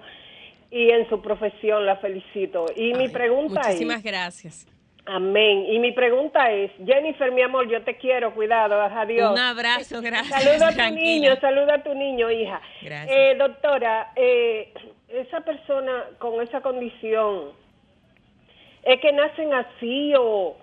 [0.70, 2.68] y en su profesión la felicito.
[2.76, 4.68] Y mi pregunta Muchísimas es, gracias.
[5.08, 5.66] amén.
[5.68, 9.32] Y mi pregunta es, Jennifer, mi amor, yo te quiero, cuidado, adiós.
[9.32, 10.44] Un abrazo, gracias.
[10.44, 11.02] Saluda a tu tranquila.
[11.04, 12.62] niño, saluda a tu niño, hija.
[12.84, 13.18] Gracias.
[13.18, 14.72] Eh, doctora, eh,
[15.08, 17.54] esa persona con esa condición,
[18.84, 20.56] ¿es que nacen así o,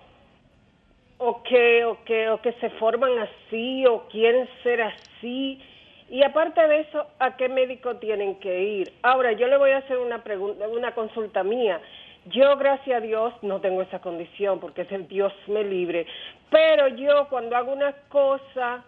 [1.17, 5.61] o, que, o, que, o que se forman así o quieren ser así?
[6.09, 8.93] Y aparte de eso, ¿a qué médico tienen que ir?
[9.03, 11.81] Ahora, yo le voy a hacer una pregunta, una consulta mía.
[12.27, 16.05] Yo, gracias a Dios, no tengo esa condición porque es el Dios me libre.
[16.49, 18.83] Pero yo cuando hago una cosa,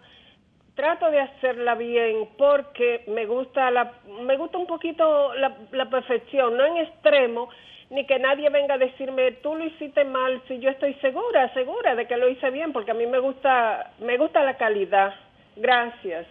[0.74, 6.56] trato de hacerla bien porque me gusta la me gusta un poquito la, la perfección,
[6.56, 7.50] no en extremo,
[7.90, 11.94] ni que nadie venga a decirme tú lo hiciste mal, si yo estoy segura, segura
[11.94, 15.14] de que lo hice bien, porque a mí me gusta me gusta la calidad.
[15.56, 16.26] Gracias.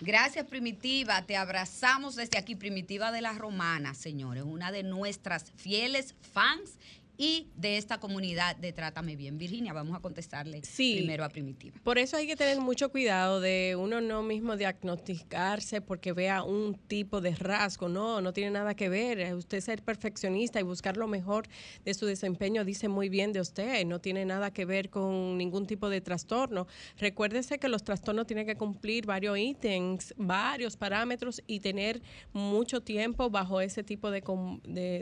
[0.00, 1.22] Gracias, Primitiva.
[1.22, 4.42] Te abrazamos desde aquí, Primitiva de la Romana, señores.
[4.42, 6.78] Una de nuestras fieles fans
[7.22, 9.38] y de esta comunidad de Trátame Bien.
[9.38, 10.96] Virginia, vamos a contestarle Sí.
[10.96, 11.76] primero a Primitiva.
[11.84, 16.74] Por eso hay que tener mucho cuidado de uno no mismo diagnosticarse porque vea un
[16.74, 17.88] tipo de rasgo.
[17.88, 19.34] No, no tiene nada que ver.
[19.36, 21.46] Usted ser perfeccionista y buscar lo mejor
[21.84, 23.86] de su desempeño dice muy bien de usted.
[23.86, 26.66] No tiene nada que ver con ningún tipo de trastorno.
[26.98, 33.30] Recuérdese que los trastornos tienen que cumplir varios ítems, varios parámetros y tener mucho tiempo
[33.30, 34.22] bajo ese tipo de-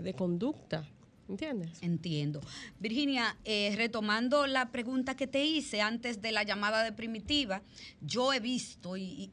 [0.02, 0.86] de conducta.
[1.30, 1.78] ¿Entiendes?
[1.80, 2.40] Entiendo.
[2.80, 7.62] Virginia, eh, retomando la pregunta que te hice antes de la llamada de Primitiva,
[8.00, 9.30] yo he visto y,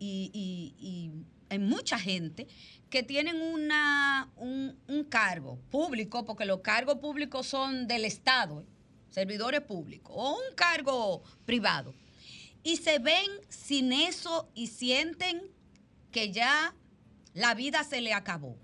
[1.50, 2.46] hay mucha gente
[2.92, 8.64] que tienen una, un, cargo público, porque los cargos públicos son del Estado,
[9.10, 11.96] servidores públicos, o un cargo privado,
[12.62, 15.42] y se ven sin eso y sienten
[16.12, 16.76] que ya
[17.34, 18.56] la vida se le acabó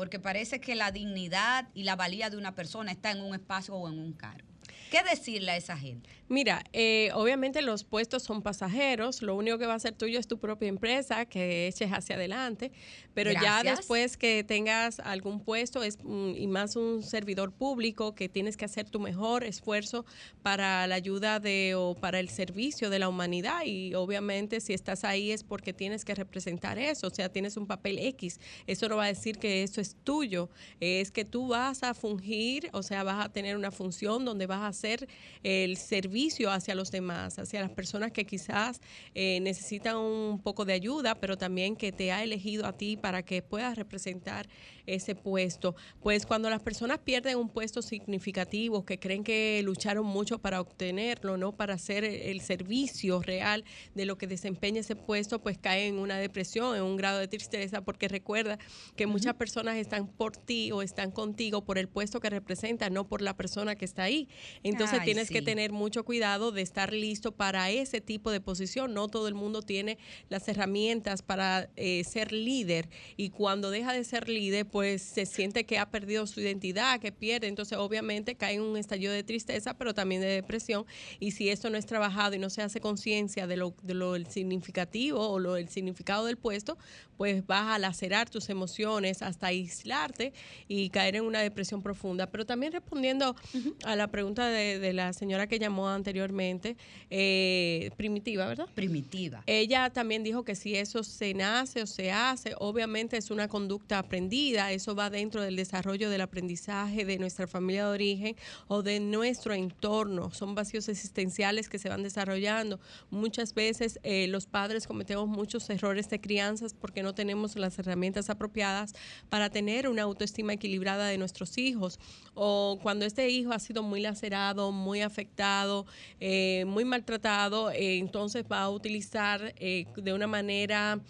[0.00, 3.74] porque parece que la dignidad y la valía de una persona está en un espacio
[3.74, 4.49] o en un cargo.
[4.90, 6.10] ¿Qué decirle a esa gente?
[6.30, 10.28] Mira, eh, obviamente los puestos son pasajeros, lo único que va a ser tuyo es
[10.28, 12.70] tu propia empresa, que eches hacia adelante,
[13.14, 18.56] pero ya después que tengas algún puesto es y más un servidor público que tienes
[18.56, 20.06] que hacer tu mejor esfuerzo
[20.42, 25.02] para la ayuda de o para el servicio de la humanidad y obviamente si estás
[25.02, 28.96] ahí es porque tienes que representar eso, o sea, tienes un papel X, eso no
[28.96, 30.48] va a decir que eso es tuyo,
[30.78, 34.62] es que tú vas a fungir, o sea, vas a tener una función donde vas
[34.62, 35.08] a hacer
[35.42, 38.80] el servicio hacia los demás, hacia las personas que quizás
[39.14, 43.22] eh, necesitan un poco de ayuda, pero también que te ha elegido a ti para
[43.22, 44.48] que puedas representar
[44.86, 45.74] ese puesto.
[46.00, 51.36] Pues cuando las personas pierden un puesto significativo, que creen que lucharon mucho para obtenerlo,
[51.36, 53.64] no para hacer el servicio real
[53.94, 57.28] de lo que desempeña ese puesto, pues caen en una depresión, en un grado de
[57.28, 58.58] tristeza, porque recuerda
[58.96, 63.06] que muchas personas están por ti o están contigo por el puesto que representa, no
[63.06, 64.28] por la persona que está ahí.
[64.70, 68.94] Entonces Ay, tienes que tener mucho cuidado de estar listo para ese tipo de posición.
[68.94, 74.04] No todo el mundo tiene las herramientas para eh, ser líder y cuando deja de
[74.04, 77.48] ser líder, pues se siente que ha perdido su identidad, que pierde.
[77.48, 80.86] Entonces obviamente cae en un estallido de tristeza, pero también de depresión.
[81.18, 84.16] Y si esto no es trabajado y no se hace conciencia de lo, de lo
[84.16, 86.78] el significativo o lo el significado del puesto,
[87.16, 90.32] pues vas a lacerar tus emociones hasta aislarte
[90.68, 92.30] y caer en una depresión profunda.
[92.30, 93.36] Pero también respondiendo
[93.84, 96.76] a la pregunta de, de la señora que llamó anteriormente,
[97.10, 98.68] eh, primitiva, ¿verdad?
[98.74, 99.42] Primitiva.
[99.46, 103.98] Ella también dijo que si eso se nace o se hace, obviamente es una conducta
[103.98, 108.36] aprendida, eso va dentro del desarrollo del aprendizaje de nuestra familia de origen
[108.68, 110.30] o de nuestro entorno.
[110.30, 112.80] Son vacíos existenciales que se van desarrollando.
[113.10, 118.30] Muchas veces eh, los padres cometemos muchos errores de crianzas porque no tenemos las herramientas
[118.30, 118.94] apropiadas
[119.28, 121.98] para tener una autoestima equilibrada de nuestros hijos.
[122.34, 125.86] O cuando este hijo ha sido muy lacerado, muy afectado,
[126.18, 131.00] eh, muy maltratado, eh, entonces va a utilizar eh, de una manera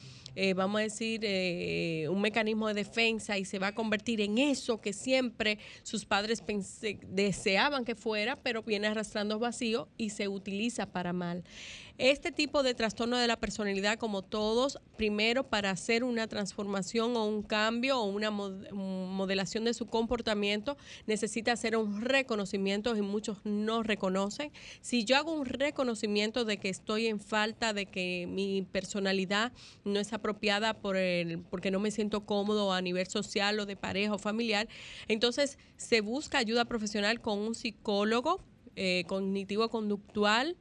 [0.42, 4.38] eh, vamos a decir, eh, un mecanismo de defensa y se va a convertir en
[4.38, 6.42] eso que siempre sus padres
[7.08, 11.44] deseaban que fuera, pero viene arrastrando vacío y se utiliza para mal.
[11.98, 17.26] Este tipo de trastorno de la personalidad, como todos, primero para hacer una transformación o
[17.26, 23.44] un cambio o una mod- modelación de su comportamiento, necesita hacer un reconocimiento y muchos
[23.44, 24.50] no reconocen.
[24.80, 29.52] Si yo hago un reconocimiento de que estoy en falta, de que mi personalidad
[29.84, 30.29] no es apropiada
[30.80, 34.68] por el, porque no me siento cómodo a nivel social o de pareja o familiar,
[35.08, 38.44] entonces se busca ayuda profesional con un psicólogo
[38.76, 40.56] eh, cognitivo-conductual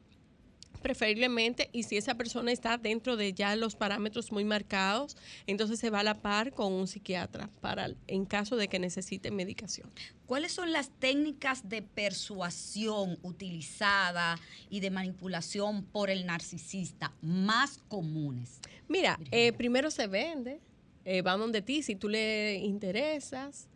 [0.80, 5.90] preferiblemente y si esa persona está dentro de ya los parámetros muy marcados, entonces se
[5.90, 9.90] va a la par con un psiquiatra para en caso de que necesite medicación.
[10.26, 14.40] ¿Cuáles son las técnicas de persuasión utilizada
[14.70, 18.60] y de manipulación por el narcisista más comunes?
[18.88, 20.60] Mira, eh, primero se vende,
[21.06, 23.69] eh, van donde ti si tú le interesas.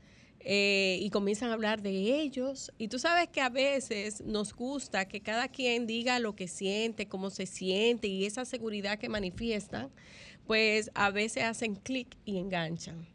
[0.44, 2.72] Eh, y comienzan a hablar de ellos.
[2.78, 7.08] Y tú sabes que a veces nos gusta que cada quien diga lo que siente,
[7.08, 9.90] cómo se siente y esa seguridad que manifiestan,
[10.46, 13.13] pues a veces hacen clic y enganchan.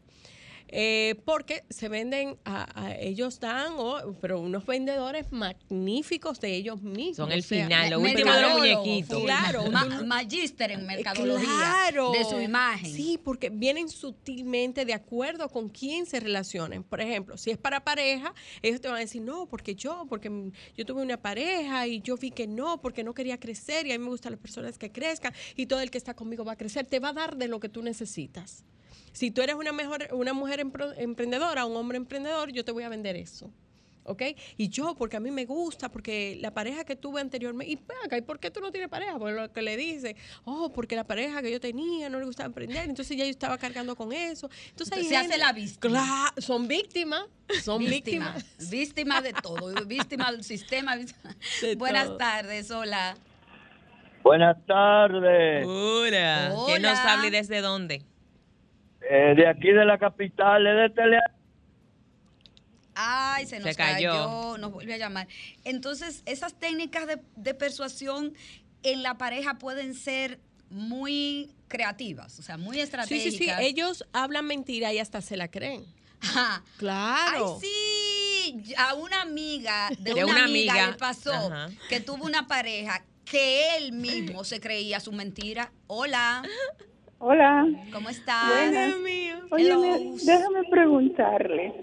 [0.71, 6.81] Eh, porque se venden, a, a- ellos dan, oh, pero unos vendedores magníficos de ellos
[6.83, 7.15] mismos.
[7.17, 9.23] Son el o sea, final, lo último de los muñequitos.
[9.23, 9.71] Claro.
[9.71, 12.11] Ma- magíster en mercadología Claro.
[12.11, 12.93] de su imagen.
[12.93, 16.83] Sí, porque vienen sutilmente de acuerdo con quién se relacionen.
[16.83, 20.29] Por ejemplo, si es para pareja, ellos te van a decir, no, porque yo, porque
[20.29, 23.91] mm, yo tuve una pareja y yo vi que no, porque no quería crecer y
[23.91, 26.51] a mí me gustan las personas que crezcan y todo el que está conmigo va
[26.53, 26.85] a crecer.
[26.85, 28.63] Te va a dar de lo que tú necesitas.
[29.11, 30.59] Si tú eres una, mejor, una mujer
[30.97, 33.51] emprendedora, un hombre emprendedor, yo te voy a vender eso.
[34.05, 34.23] ¿ok?
[34.57, 38.17] Y yo, porque a mí me gusta, porque la pareja que tuve anteriormente, y acá,
[38.17, 39.19] ¿y por qué tú no tienes pareja?
[39.19, 40.15] Porque lo que le dice,
[40.45, 43.59] oh, porque la pareja que yo tenía no le gustaba emprender, entonces ya yo estaba
[43.59, 44.49] cargando con eso.
[44.69, 45.79] Entonces, Se hace la víctima.
[45.79, 47.25] Claro, son víctimas,
[47.61, 48.69] son Víctima, víctimas.
[48.71, 50.95] víctima de todo, víctima del sistema.
[51.61, 52.17] De Buenas todo.
[52.17, 53.15] tardes, hola.
[54.23, 55.65] Buenas tardes.
[55.67, 56.51] Hola.
[56.65, 57.13] ¿Quién nos Hola.
[57.13, 58.03] habla y desde dónde?
[59.01, 61.17] Eh, de aquí de la capital, es de Tele.
[62.95, 64.11] Ay, se Se nos cayó.
[64.11, 64.57] cayó.
[64.57, 65.27] nos vuelve a llamar.
[65.63, 68.33] Entonces, esas técnicas de, de persuasión
[68.83, 70.39] en la pareja pueden ser
[70.69, 73.31] muy creativas, o sea, muy Sí, estratégicas.
[73.33, 75.85] sí, sí, ellos hablan mentira y hasta se la creen.
[76.21, 76.63] Ajá.
[76.77, 77.59] Claro.
[77.61, 77.69] Ay,
[78.53, 80.87] sí, a una amiga de, De una, una amiga, amiga.
[80.91, 81.69] le pasó Ajá.
[81.87, 85.71] que tuvo una pareja que él mismo se creía su mentira.
[85.87, 86.41] Hola,
[87.19, 87.67] Hola.
[87.93, 88.49] ¿cómo estás?
[88.49, 88.95] Buenas.
[89.51, 91.73] Oye, me- déjame preguntarle,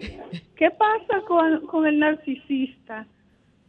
[0.56, 3.06] ¿qué pasa con, con el narcisista?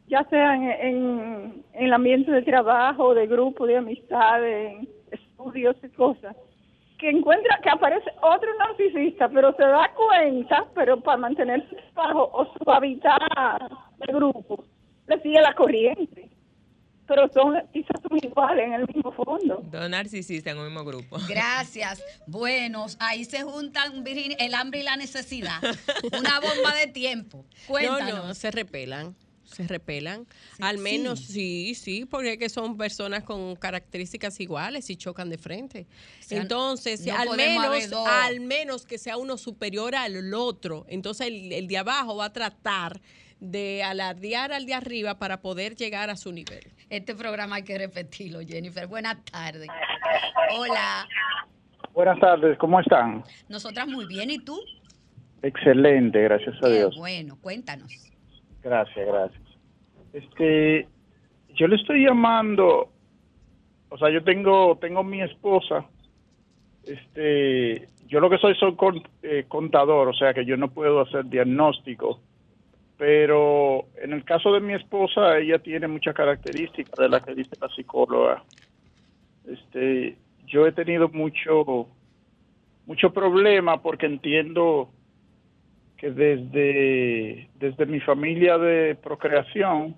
[0.08, 5.76] Ya sea en, en, en el ambiente de trabajo, de grupo, de amistades, en estudios
[5.84, 6.36] y cosas,
[7.00, 12.30] que encuentra que aparece otro narcisista, pero se da cuenta, pero para mantener su trabajo
[12.34, 13.20] o su hábitat
[13.98, 14.64] de grupo,
[15.08, 16.30] le sigue la corriente.
[17.08, 19.64] Pero son quizás son iguales en el mismo fondo.
[19.72, 21.18] Dos narcisistas en un mismo grupo.
[21.28, 22.04] Gracias.
[22.28, 25.62] Buenos, ahí se juntan Virginia, el hambre y la necesidad.
[26.18, 27.46] Una bomba de tiempo.
[27.68, 28.08] Cuéntanos.
[28.18, 29.16] No, no, se repelan.
[29.44, 30.28] Se repelan.
[30.58, 31.74] Sí, al menos, sí.
[31.74, 35.88] sí, sí, porque es que son personas con características iguales y chocan de frente.
[36.20, 40.86] sea, entonces, no al menos, al menos que sea uno superior al otro.
[40.90, 43.02] Entonces, el, el de abajo va a tratar
[43.40, 46.72] de alardear al de arriba para poder llegar a su nivel.
[46.90, 48.88] Este programa hay que repetirlo, Jennifer.
[48.88, 49.68] Buenas tardes.
[50.58, 51.08] Hola.
[51.94, 53.24] Buenas tardes, ¿cómo están?
[53.50, 54.60] Nosotras muy bien, ¿y tú?
[55.42, 56.96] Excelente, gracias a Qué Dios.
[56.98, 57.92] bueno, cuéntanos.
[58.64, 59.42] Gracias, gracias.
[60.14, 60.88] Este,
[61.56, 62.92] yo le estoy llamando,
[63.90, 65.86] o sea, yo tengo, tengo mi esposa,
[66.86, 71.02] este, yo lo que soy soy con- eh, contador, o sea que yo no puedo
[71.02, 72.22] hacer diagnóstico,
[72.98, 77.52] pero en el caso de mi esposa, ella tiene muchas características de las que dice
[77.62, 78.44] la psicóloga.
[79.48, 80.18] Este,
[80.48, 81.88] yo he tenido mucho,
[82.88, 84.90] mucho problema porque entiendo
[85.96, 89.96] que desde, desde mi familia de procreación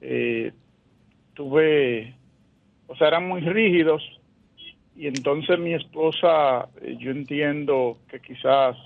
[0.00, 0.52] eh,
[1.34, 2.14] tuve,
[2.88, 4.02] o sea, eran muy rígidos
[4.96, 8.76] y entonces mi esposa, eh, yo entiendo que quizás,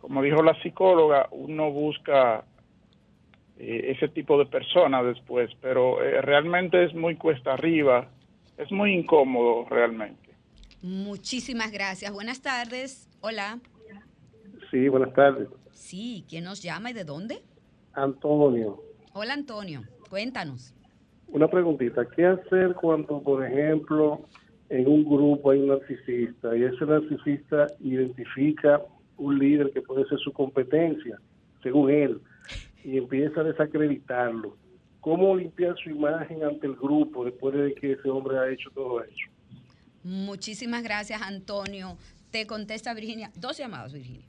[0.00, 2.44] como dijo la psicóloga, uno busca
[3.62, 8.08] ese tipo de persona después, pero eh, realmente es muy cuesta arriba,
[8.58, 10.30] es muy incómodo realmente.
[10.82, 12.12] Muchísimas gracias.
[12.12, 13.08] Buenas tardes.
[13.20, 13.60] Hola.
[14.70, 15.48] Sí, buenas tardes.
[15.72, 17.42] Sí, ¿quién nos llama y de dónde?
[17.94, 18.80] Antonio,
[19.14, 19.82] Hola, Antonio.
[20.08, 20.74] Cuéntanos.
[21.28, 22.04] una preguntita.
[22.16, 24.26] ¿Qué hacer cuando, por ejemplo,
[24.70, 28.80] en un grupo hay un narcisista y ese narcisista identifica
[29.18, 31.18] un líder que puede ser su competencia,
[31.62, 32.20] según él,
[32.84, 34.56] y empieza a desacreditarlo?
[35.00, 39.02] ¿Cómo limpiar su imagen ante el grupo después de que ese hombre ha hecho todo
[39.02, 39.28] eso?
[40.04, 41.96] Muchísimas gracias, Antonio.
[42.30, 43.30] Te contesta Virginia.
[43.36, 44.26] Dos llamadas, Virginia.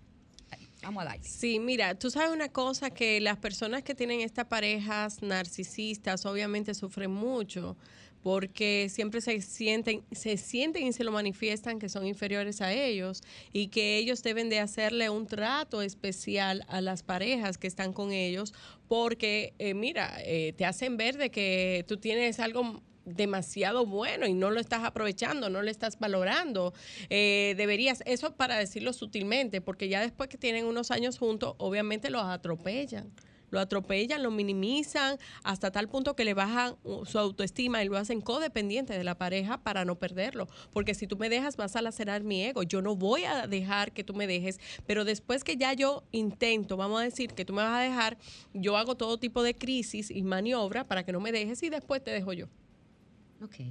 [0.81, 1.23] Vamos a darle.
[1.23, 6.73] Sí, mira, tú sabes una cosa, que las personas que tienen estas parejas narcisistas obviamente
[6.73, 7.77] sufren mucho
[8.23, 13.21] porque siempre se sienten, se sienten y se lo manifiestan que son inferiores a ellos
[13.51, 18.13] y que ellos deben de hacerle un trato especial a las parejas que están con
[18.13, 18.53] ellos
[18.87, 24.33] porque, eh, mira, eh, te hacen ver de que tú tienes algo demasiado bueno y
[24.33, 26.73] no lo estás aprovechando, no lo estás valorando.
[27.09, 32.09] Eh, deberías, eso para decirlo sutilmente, porque ya después que tienen unos años juntos, obviamente
[32.09, 33.11] los atropellan.
[33.53, 37.97] Lo atropellan, lo minimizan hasta tal punto que le bajan uh, su autoestima y lo
[37.97, 40.47] hacen codependiente de la pareja para no perderlo.
[40.71, 42.63] Porque si tú me dejas, vas a lacerar mi ego.
[42.63, 46.77] Yo no voy a dejar que tú me dejes, pero después que ya yo intento,
[46.77, 48.17] vamos a decir que tú me vas a dejar,
[48.55, 52.03] yo hago todo tipo de crisis y maniobra para que no me dejes y después
[52.03, 52.47] te dejo yo.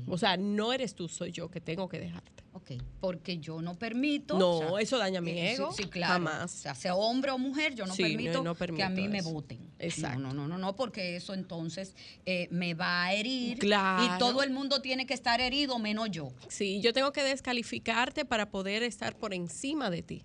[0.07, 2.43] O sea, no eres tú, soy yo que tengo que dejarte.
[2.55, 4.39] Ok, porque yo no permito.
[4.39, 5.73] No, o sea, eso daña mi eh, ego.
[5.73, 6.13] Sí, sí, claro.
[6.13, 6.55] Jamás.
[6.55, 9.09] O sea, sea hombre o mujer, yo no, Sí, no, permito, no que a mí
[9.09, 9.59] me voten.
[9.79, 10.19] Exacto.
[10.19, 11.95] No, no, no, no, no, porque eso entonces
[12.27, 13.59] eh, me va a herir.
[13.59, 14.05] Claro.
[14.05, 16.33] Y todo el mundo tiene que estar herido, menos yo.
[16.49, 20.25] Sí, yo tengo que descalificarte para poder estar por encima de ti.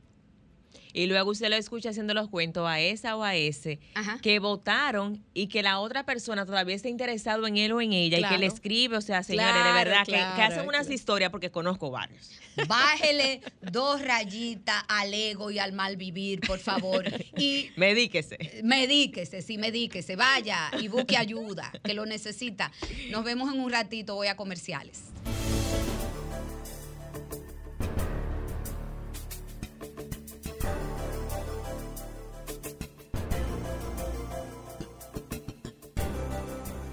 [0.94, 3.80] Y luego usted lo escucha haciendo los cuentos a esa o a ese
[4.22, 8.20] que votaron y que la otra persona todavía está interesado en él o en ella
[8.20, 11.52] y que le escribe, o sea, señores, de verdad, que, que, hacen unas historias porque
[11.52, 12.32] conozco varios.
[12.68, 17.06] Bájele dos rayitas al ego y al mal vivir, por favor.
[17.38, 18.62] Y medíquese.
[18.64, 20.16] Medíquese, sí, medíquese.
[20.16, 22.72] Vaya y busque ayuda, que lo necesita.
[23.12, 25.04] Nos vemos en un ratito, voy a comerciales.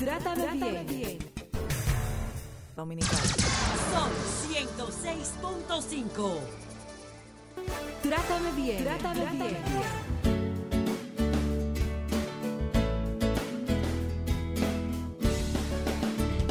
[0.04, 1.18] Trátame bien.
[2.76, 3.22] Dominicano.
[3.90, 4.10] Son
[4.52, 6.40] 106.5.
[8.02, 8.84] Trátame bien.
[8.84, 9.56] Trátame, bien.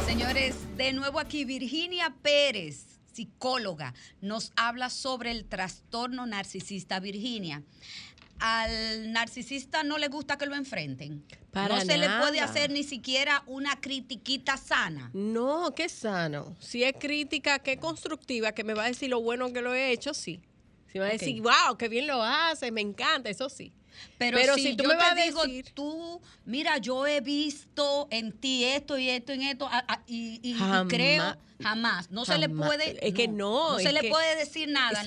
[0.04, 6.98] Señores, de nuevo aquí Virginia Pérez, psicóloga, nos habla sobre el trastorno narcisista.
[6.98, 7.62] Virginia,
[8.38, 11.24] al narcisista no le gusta que lo enfrenten.
[11.52, 15.10] no se le puede hacer ni siquiera una critiquita sana.
[15.12, 16.56] No, qué sano.
[16.60, 19.92] Si es crítica, qué constructiva, que me va a decir lo bueno que lo he
[19.92, 20.40] hecho, sí.
[20.92, 23.72] Si me va a decir, wow, qué bien lo hace, me encanta, eso sí.
[24.18, 28.98] Pero, si, tú me vas a decir, tú, mira, yo he visto en ti esto
[28.98, 29.68] y esto y esto,
[30.06, 30.56] y,
[30.88, 32.10] creo jamás.
[32.10, 33.06] No se le puede.
[33.06, 33.72] Es que no.
[33.72, 35.02] No se le puede decir nada.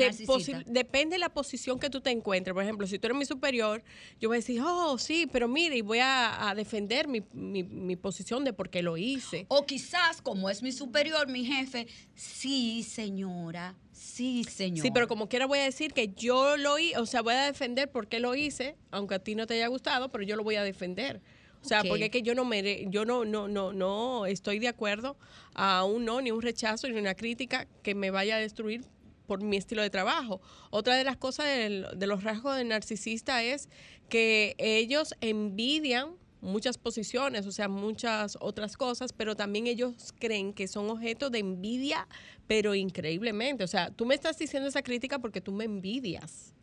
[0.66, 2.54] Depende de la posición que tú te encuentres.
[2.54, 3.84] Por ejemplo, si tú eres mi superior,
[4.20, 8.44] yo voy a decir, oh, sí, pero mire, y voy a, defender mi, mi, posición
[8.44, 9.46] de por qué lo hice.
[9.50, 14.86] O quizás, como es mi superior, mi jefe, sí, señora, Sí, señor.
[14.86, 17.46] Sí, pero como quiera voy a decir que yo lo hice, o sea, voy a
[17.46, 20.44] defender por qué lo hice, aunque a ti no te haya gustado, pero yo lo
[20.44, 21.22] voy a defender.
[21.64, 24.68] O sea, porque es que yo no me, yo no, no, no, no estoy de
[24.68, 25.18] acuerdo
[25.54, 28.86] a un no, ni un rechazo, ni una crítica que me vaya a destruir
[29.26, 30.40] por mi estilo de trabajo.
[30.70, 33.68] Otra de las cosas de los rasgos del narcisista es
[34.08, 40.68] que ellos envidian muchas posiciones, o sea, muchas otras cosas, pero también ellos creen que
[40.68, 42.08] son objeto de envidia,
[42.48, 43.64] pero increíblemente.
[43.64, 46.54] O sea, tú me estás diciendo esa crítica porque tú me envidias.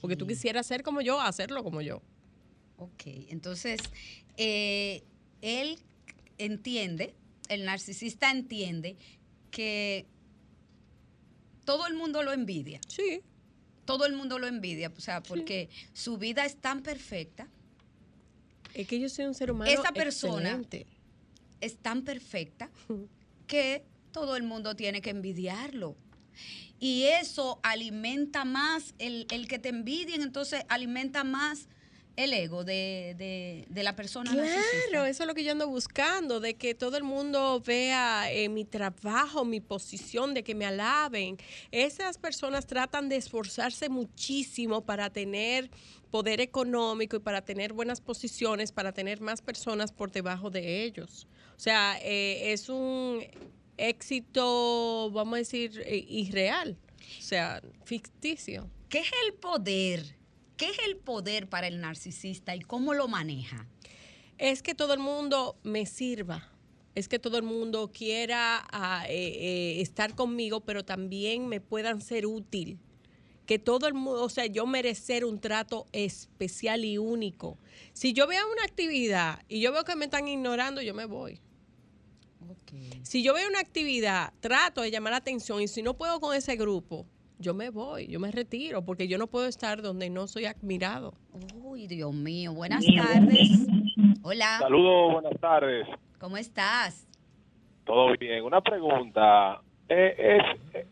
[0.00, 2.02] Porque tú quisieras ser como yo, hacerlo como yo.
[2.78, 3.80] Ok, entonces,
[4.36, 5.02] eh,
[5.40, 5.78] él
[6.38, 7.14] entiende,
[7.48, 8.96] el narcisista entiende
[9.50, 10.06] que
[11.64, 12.80] todo el mundo lo envidia.
[12.88, 13.22] Sí.
[13.84, 17.48] Todo el mundo lo envidia, o sea, porque su vida es tan perfecta
[18.76, 19.70] es que yo soy un ser humano.
[19.70, 20.60] Esa persona
[21.60, 22.70] es tan perfecta
[23.46, 25.96] que todo el mundo tiene que envidiarlo.
[26.78, 31.68] Y eso alimenta más el, el que te envidien, entonces alimenta más
[32.16, 34.32] el ego de, la persona.
[34.32, 38.48] Claro, eso es lo que yo ando buscando, de que todo el mundo vea eh,
[38.48, 41.36] mi trabajo, mi posición, de que me alaben.
[41.70, 45.70] Esas personas tratan de esforzarse muchísimo para tener
[46.10, 51.26] poder económico y para tener buenas posiciones, para tener más personas por debajo de ellos.
[51.56, 53.22] O sea, eh, es un
[53.76, 56.78] éxito, vamos a decir, eh, irreal,
[57.18, 58.70] o sea, ficticio.
[58.88, 60.15] ¿Qué es el poder?
[60.56, 63.66] ¿Qué es el poder para el narcisista y cómo lo maneja?
[64.38, 66.50] Es que todo el mundo me sirva.
[66.94, 72.00] Es que todo el mundo quiera ah, eh, eh, estar conmigo, pero también me puedan
[72.00, 72.78] ser útil.
[73.44, 77.58] Que todo el mundo, o sea, yo merecer un trato especial y único.
[77.92, 81.38] Si yo veo una actividad y yo veo que me están ignorando, yo me voy.
[83.02, 86.34] Si yo veo una actividad, trato de llamar la atención y si no puedo con
[86.34, 87.06] ese grupo,
[87.38, 91.14] yo me voy, yo me retiro, porque yo no puedo estar donde no soy admirado.
[91.54, 93.66] Uy, Dios mío, buenas tardes.
[94.22, 94.58] Hola.
[94.58, 95.86] Saludos, buenas tardes.
[96.18, 97.06] ¿Cómo estás?
[97.84, 98.42] Todo bien.
[98.42, 99.60] Una pregunta.
[99.88, 100.86] Eh, es, eh,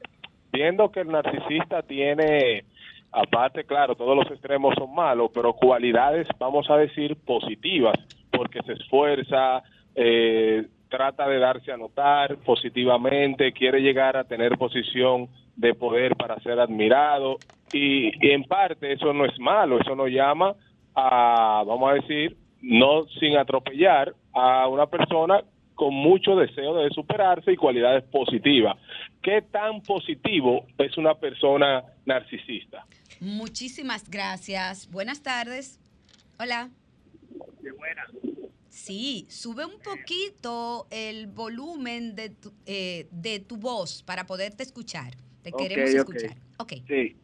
[0.53, 2.65] viendo que el narcisista tiene,
[3.11, 7.97] aparte, claro, todos los extremos son malos, pero cualidades, vamos a decir, positivas,
[8.31, 9.63] porque se esfuerza,
[9.95, 16.41] eh, trata de darse a notar positivamente, quiere llegar a tener posición de poder para
[16.41, 17.39] ser admirado
[17.73, 20.55] y, en parte eso no es malo, eso nos llama
[20.95, 25.43] a, vamos a decir, no sin atropellar a una persona
[25.75, 28.77] con mucho deseo de superarse y cualidades positivas.
[29.23, 32.87] ¿Qué tan positivo es una persona narcisista?
[33.21, 34.89] Muchísimas gracias.
[34.91, 35.81] Buenas tardes.
[36.39, 36.71] Hola.
[37.61, 38.05] Qué buena.
[38.69, 45.15] Sí, sube un poquito el volumen de tu, eh, de tu voz para poderte escuchar.
[45.45, 46.37] Te queremos escuchar.
[46.59, 46.83] Okay.
[46.89, 47.17] Sí.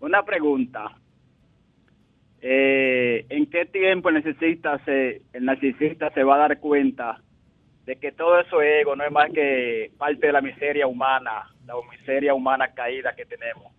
[0.00, 0.98] Una pregunta.
[2.40, 7.20] Eh, ¿En qué tiempo el narcisista, se, el narcisista se va a dar cuenta
[7.84, 11.74] de que todo eso ego no es más que parte de la miseria humana, la
[11.90, 13.72] miseria humana caída que tenemos?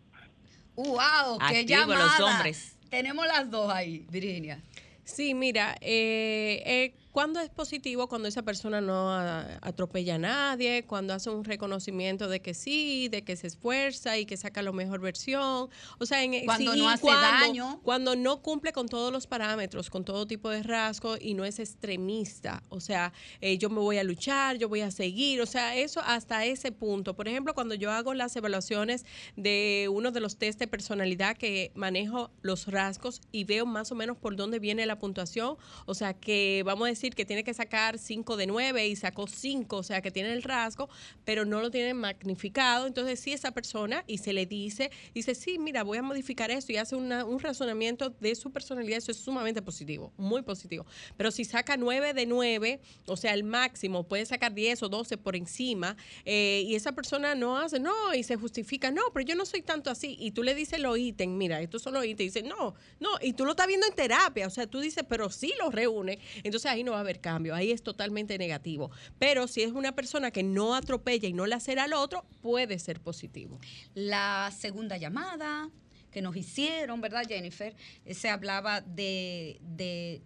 [0.76, 1.40] ¡Wow!
[1.50, 2.26] ¡Qué Activo, los llamada!
[2.26, 2.78] hombres.
[2.90, 4.60] Tenemos las dos ahí, Virginia.
[5.04, 10.84] Sí, mira, eh, eh, cuando es positivo, cuando esa persona no a- atropella a nadie,
[10.86, 14.72] cuando hace un reconocimiento de que sí, de que se esfuerza y que saca la
[14.72, 15.68] mejor versión.
[15.98, 17.80] O sea, en, Cuando sí, no hace cuando- daño.
[17.82, 21.58] Cuando no cumple con todos los parámetros, con todo tipo de rasgo y no es
[21.58, 22.62] extremista.
[22.70, 23.12] O sea,
[23.42, 25.42] eh, yo me voy a luchar, yo voy a seguir.
[25.42, 27.16] O sea, eso hasta ese punto.
[27.16, 29.06] Por ejemplo, cuando yo hago las evaluaciones
[29.36, 33.96] de uno de los test de personalidad que manejo los rasgos y veo más o
[33.96, 35.58] menos por dónde viene la puntuación.
[35.88, 39.28] O sea, que vamos a decir que tiene que sacar 5 de 9 y sacó
[39.28, 40.90] 5, o sea, que tiene el rasgo,
[41.26, 42.88] pero no lo tiene magnificado.
[42.88, 46.72] Entonces, si esa persona y se le dice, dice, sí, mira, voy a modificar esto
[46.72, 50.86] y hace una- un razonamiento de su personalidad, eso es sumamente positivo, muy positivo.
[51.16, 55.18] Pero si saca 9 de 9, o sea, el máximo, puede sacar 10 o 12
[55.18, 55.96] por encima,
[56.26, 59.62] eh, y esa persona no hace, no, y se justifica, no, pero yo no soy
[59.62, 62.76] tanto así, y tú le dices los ítems, mira, estos son los ítems, dice, no,
[63.00, 65.74] no, y tú lo estás viendo en terapia, o sea, tú dices, pero sí los
[65.74, 68.92] reúne, entonces ahí no haber cambio, ahí es totalmente negativo.
[69.20, 72.80] Pero si es una persona que no atropella y no le hace al otro, puede
[72.80, 73.60] ser positivo.
[73.94, 75.70] La segunda llamada
[76.12, 77.76] que nos hicieron, ¿verdad, Jennifer?
[78.06, 80.22] Eh, Se hablaba de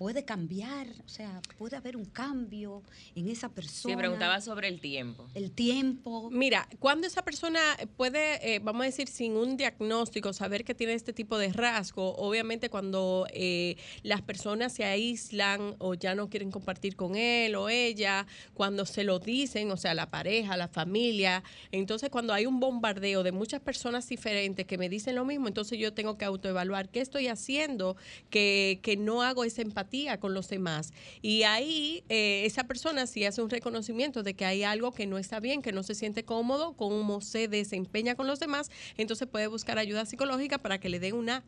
[0.00, 2.82] puede cambiar, o sea, puede haber un cambio
[3.14, 3.94] en esa persona.
[3.94, 5.28] Sí, preguntaba sobre el tiempo.
[5.34, 6.30] El tiempo.
[6.30, 7.60] Mira, cuando esa persona
[7.98, 12.14] puede, eh, vamos a decir, sin un diagnóstico, saber que tiene este tipo de rasgo,
[12.16, 17.68] obviamente cuando eh, las personas se aíslan o ya no quieren compartir con él o
[17.68, 22.58] ella, cuando se lo dicen, o sea, la pareja, la familia, entonces cuando hay un
[22.58, 26.88] bombardeo de muchas personas diferentes que me dicen lo mismo, entonces yo tengo que autoevaluar
[26.88, 27.98] qué estoy haciendo,
[28.30, 29.89] que, que no hago esa empatía
[30.20, 30.92] con los demás.
[31.20, 35.18] Y ahí eh, esa persona sí hace un reconocimiento de que hay algo que no
[35.18, 39.48] está bien, que no se siente cómodo, cómo se desempeña con los demás, entonces puede
[39.48, 41.42] buscar ayuda psicológica para que le den unas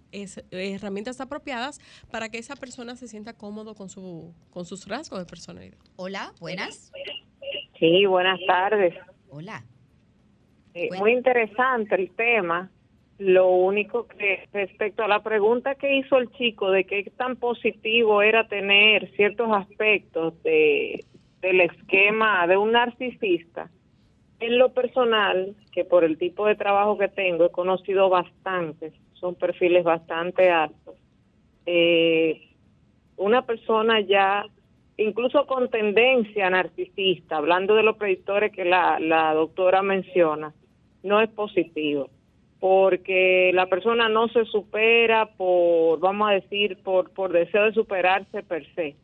[0.51, 1.80] herramientas apropiadas
[2.11, 5.78] para que esa persona se sienta cómodo con, su, con sus rasgos de personalidad.
[5.97, 6.93] Hola, buenas.
[7.78, 8.95] Sí, buenas tardes.
[9.30, 9.64] Hola.
[10.74, 12.70] Eh, muy interesante el tema.
[13.25, 18.20] Lo único que respecto a la pregunta que hizo el chico de qué tan positivo
[18.20, 21.05] era tener ciertos aspectos de,
[21.41, 23.70] del esquema de un narcisista,
[24.41, 29.37] en lo personal, que por el tipo de trabajo que tengo he conocido bastantes, son
[29.37, 30.97] perfiles bastante altos.
[31.64, 32.49] Eh,
[33.18, 34.47] una persona ya,
[34.97, 40.53] incluso con tendencia narcisista, hablando de los predictores que la, la doctora menciona,
[41.05, 42.11] no es positivo,
[42.63, 48.45] porque la persona no se supera por, vamos a decir, por, por deseo de superarse
[48.45, 48.95] per se,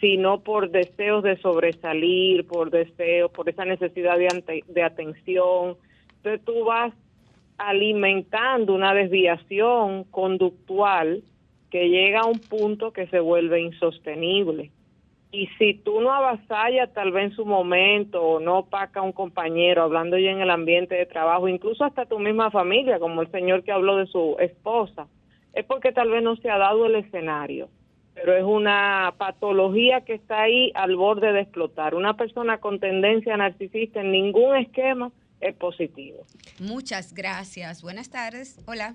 [0.00, 5.76] sino por deseos de sobresalir, por deseos, por esa necesidad de, de atención.
[6.16, 6.94] Entonces tú vas
[7.58, 11.22] alimentando una desviación conductual
[11.70, 14.70] que llega a un punto que se vuelve insostenible.
[15.34, 19.10] Y si tú no avasallas tal vez en su momento o no opaca a un
[19.10, 23.30] compañero, hablando ya en el ambiente de trabajo, incluso hasta tu misma familia, como el
[23.32, 25.08] señor que habló de su esposa,
[25.52, 27.68] es porque tal vez no se ha dado el escenario,
[28.14, 31.96] pero es una patología que está ahí al borde de explotar.
[31.96, 35.10] Una persona con tendencia narcisista en ningún esquema
[35.40, 36.24] es positivo.
[36.60, 37.82] Muchas gracias.
[37.82, 38.62] Buenas tardes.
[38.68, 38.94] Hola.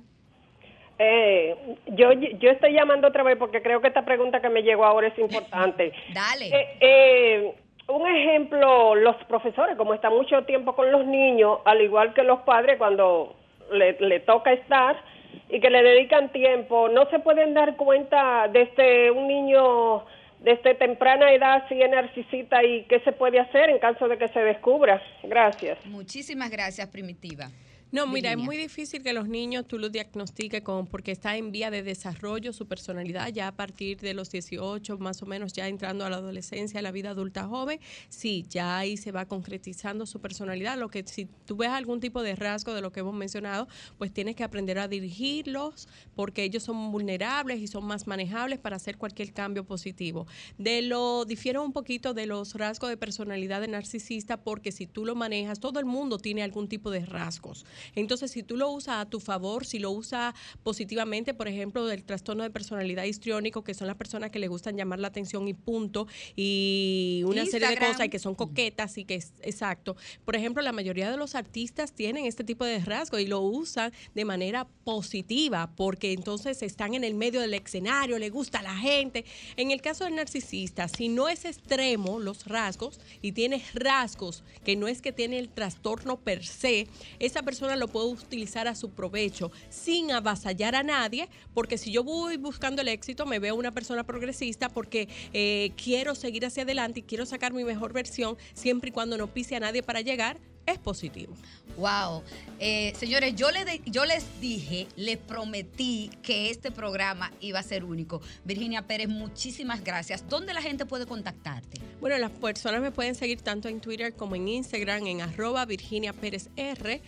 [1.02, 1.56] Eh,
[1.88, 5.08] yo, yo estoy llamando otra vez porque creo que esta pregunta que me llegó ahora
[5.08, 5.94] es importante.
[6.14, 6.48] Dale.
[6.48, 7.54] Eh, eh,
[7.88, 12.42] un ejemplo, los profesores, como están mucho tiempo con los niños, al igual que los
[12.42, 13.36] padres cuando
[13.72, 15.02] le, le toca estar
[15.50, 20.04] y que le dedican tiempo, no se pueden dar cuenta desde un niño
[20.42, 24.28] desde temprana edad si es narcisista y qué se puede hacer en caso de que
[24.28, 25.02] se descubra.
[25.24, 25.86] Gracias.
[25.86, 27.48] Muchísimas gracias, Primitiva.
[27.92, 31.52] No, mira, es muy difícil que los niños tú los diagnostiques con, porque está en
[31.52, 35.68] vía de desarrollo su personalidad ya a partir de los 18, más o menos ya
[35.68, 37.80] entrando a la adolescencia, a la vida adulta joven.
[38.10, 40.78] Sí, ya ahí se va concretizando su personalidad.
[40.78, 43.68] Lo que si tú ves algún tipo de rasgo de lo que hemos mencionado,
[43.98, 48.76] pues tienes que aprender a dirigirlos porque ellos son vulnerables y son más manejables para
[48.76, 50.28] hacer cualquier cambio positivo.
[50.60, 55.06] De lo difiere un poquito de los rasgos de personalidad de narcisista porque si tú
[55.06, 57.66] lo manejas, todo el mundo tiene algún tipo de rasgos.
[57.96, 62.04] Entonces, si tú lo usas a tu favor, si lo usas positivamente, por ejemplo, del
[62.04, 65.54] trastorno de personalidad histriónico, que son las personas que le gustan llamar la atención y
[65.54, 69.96] punto, y una serie de cosas y que son coquetas y que es exacto.
[70.26, 73.92] Por ejemplo, la mayoría de los artistas tienen este tipo de rasgos y lo usan
[74.16, 78.76] de manera positiva, porque entonces están en el medio del escenario, le gusta a la
[78.76, 79.26] gente.
[79.58, 84.76] En el caso del narcisista, si no es extremo los rasgos y tiene rasgos que
[84.76, 86.88] no es que tiene el trastorno per se,
[87.20, 91.92] esa persona persona lo puede utilizar a su provecho sin avasallar a nadie, porque si
[91.92, 96.64] yo voy buscando el éxito, me veo una persona progresista porque eh, quiero seguir hacia
[96.64, 100.02] adelante y quiero sacar mi mejor versión, siempre y cuando no pise a nadie para
[100.02, 101.34] llegar, es positivo.
[101.78, 102.22] Wow.
[102.60, 107.64] Eh, señores, yo, le de- yo les dije, les prometí que este programa iba a
[107.64, 108.22] ser único.
[108.46, 110.28] Virginia Pérez, muchísimas gracias.
[110.30, 111.80] ¿Dónde la gente puede contactarte?
[112.02, 116.14] Bueno, las personas me pueden seguir tanto en Twitter como en Instagram en arroba Virginia
[116.14, 117.02] Pérez R,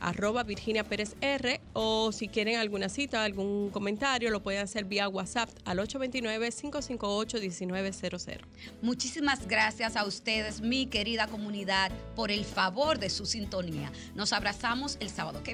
[0.00, 5.08] arroba Virginia Pérez R, o si quieren alguna cita, algún comentario, lo pueden hacer vía
[5.08, 8.40] WhatsApp al 829-558-1900.
[8.82, 13.92] Muchísimas gracias a ustedes, mi querida comunidad, por el favor de su sintonía.
[14.14, 15.46] Nos abrazamos el sábado que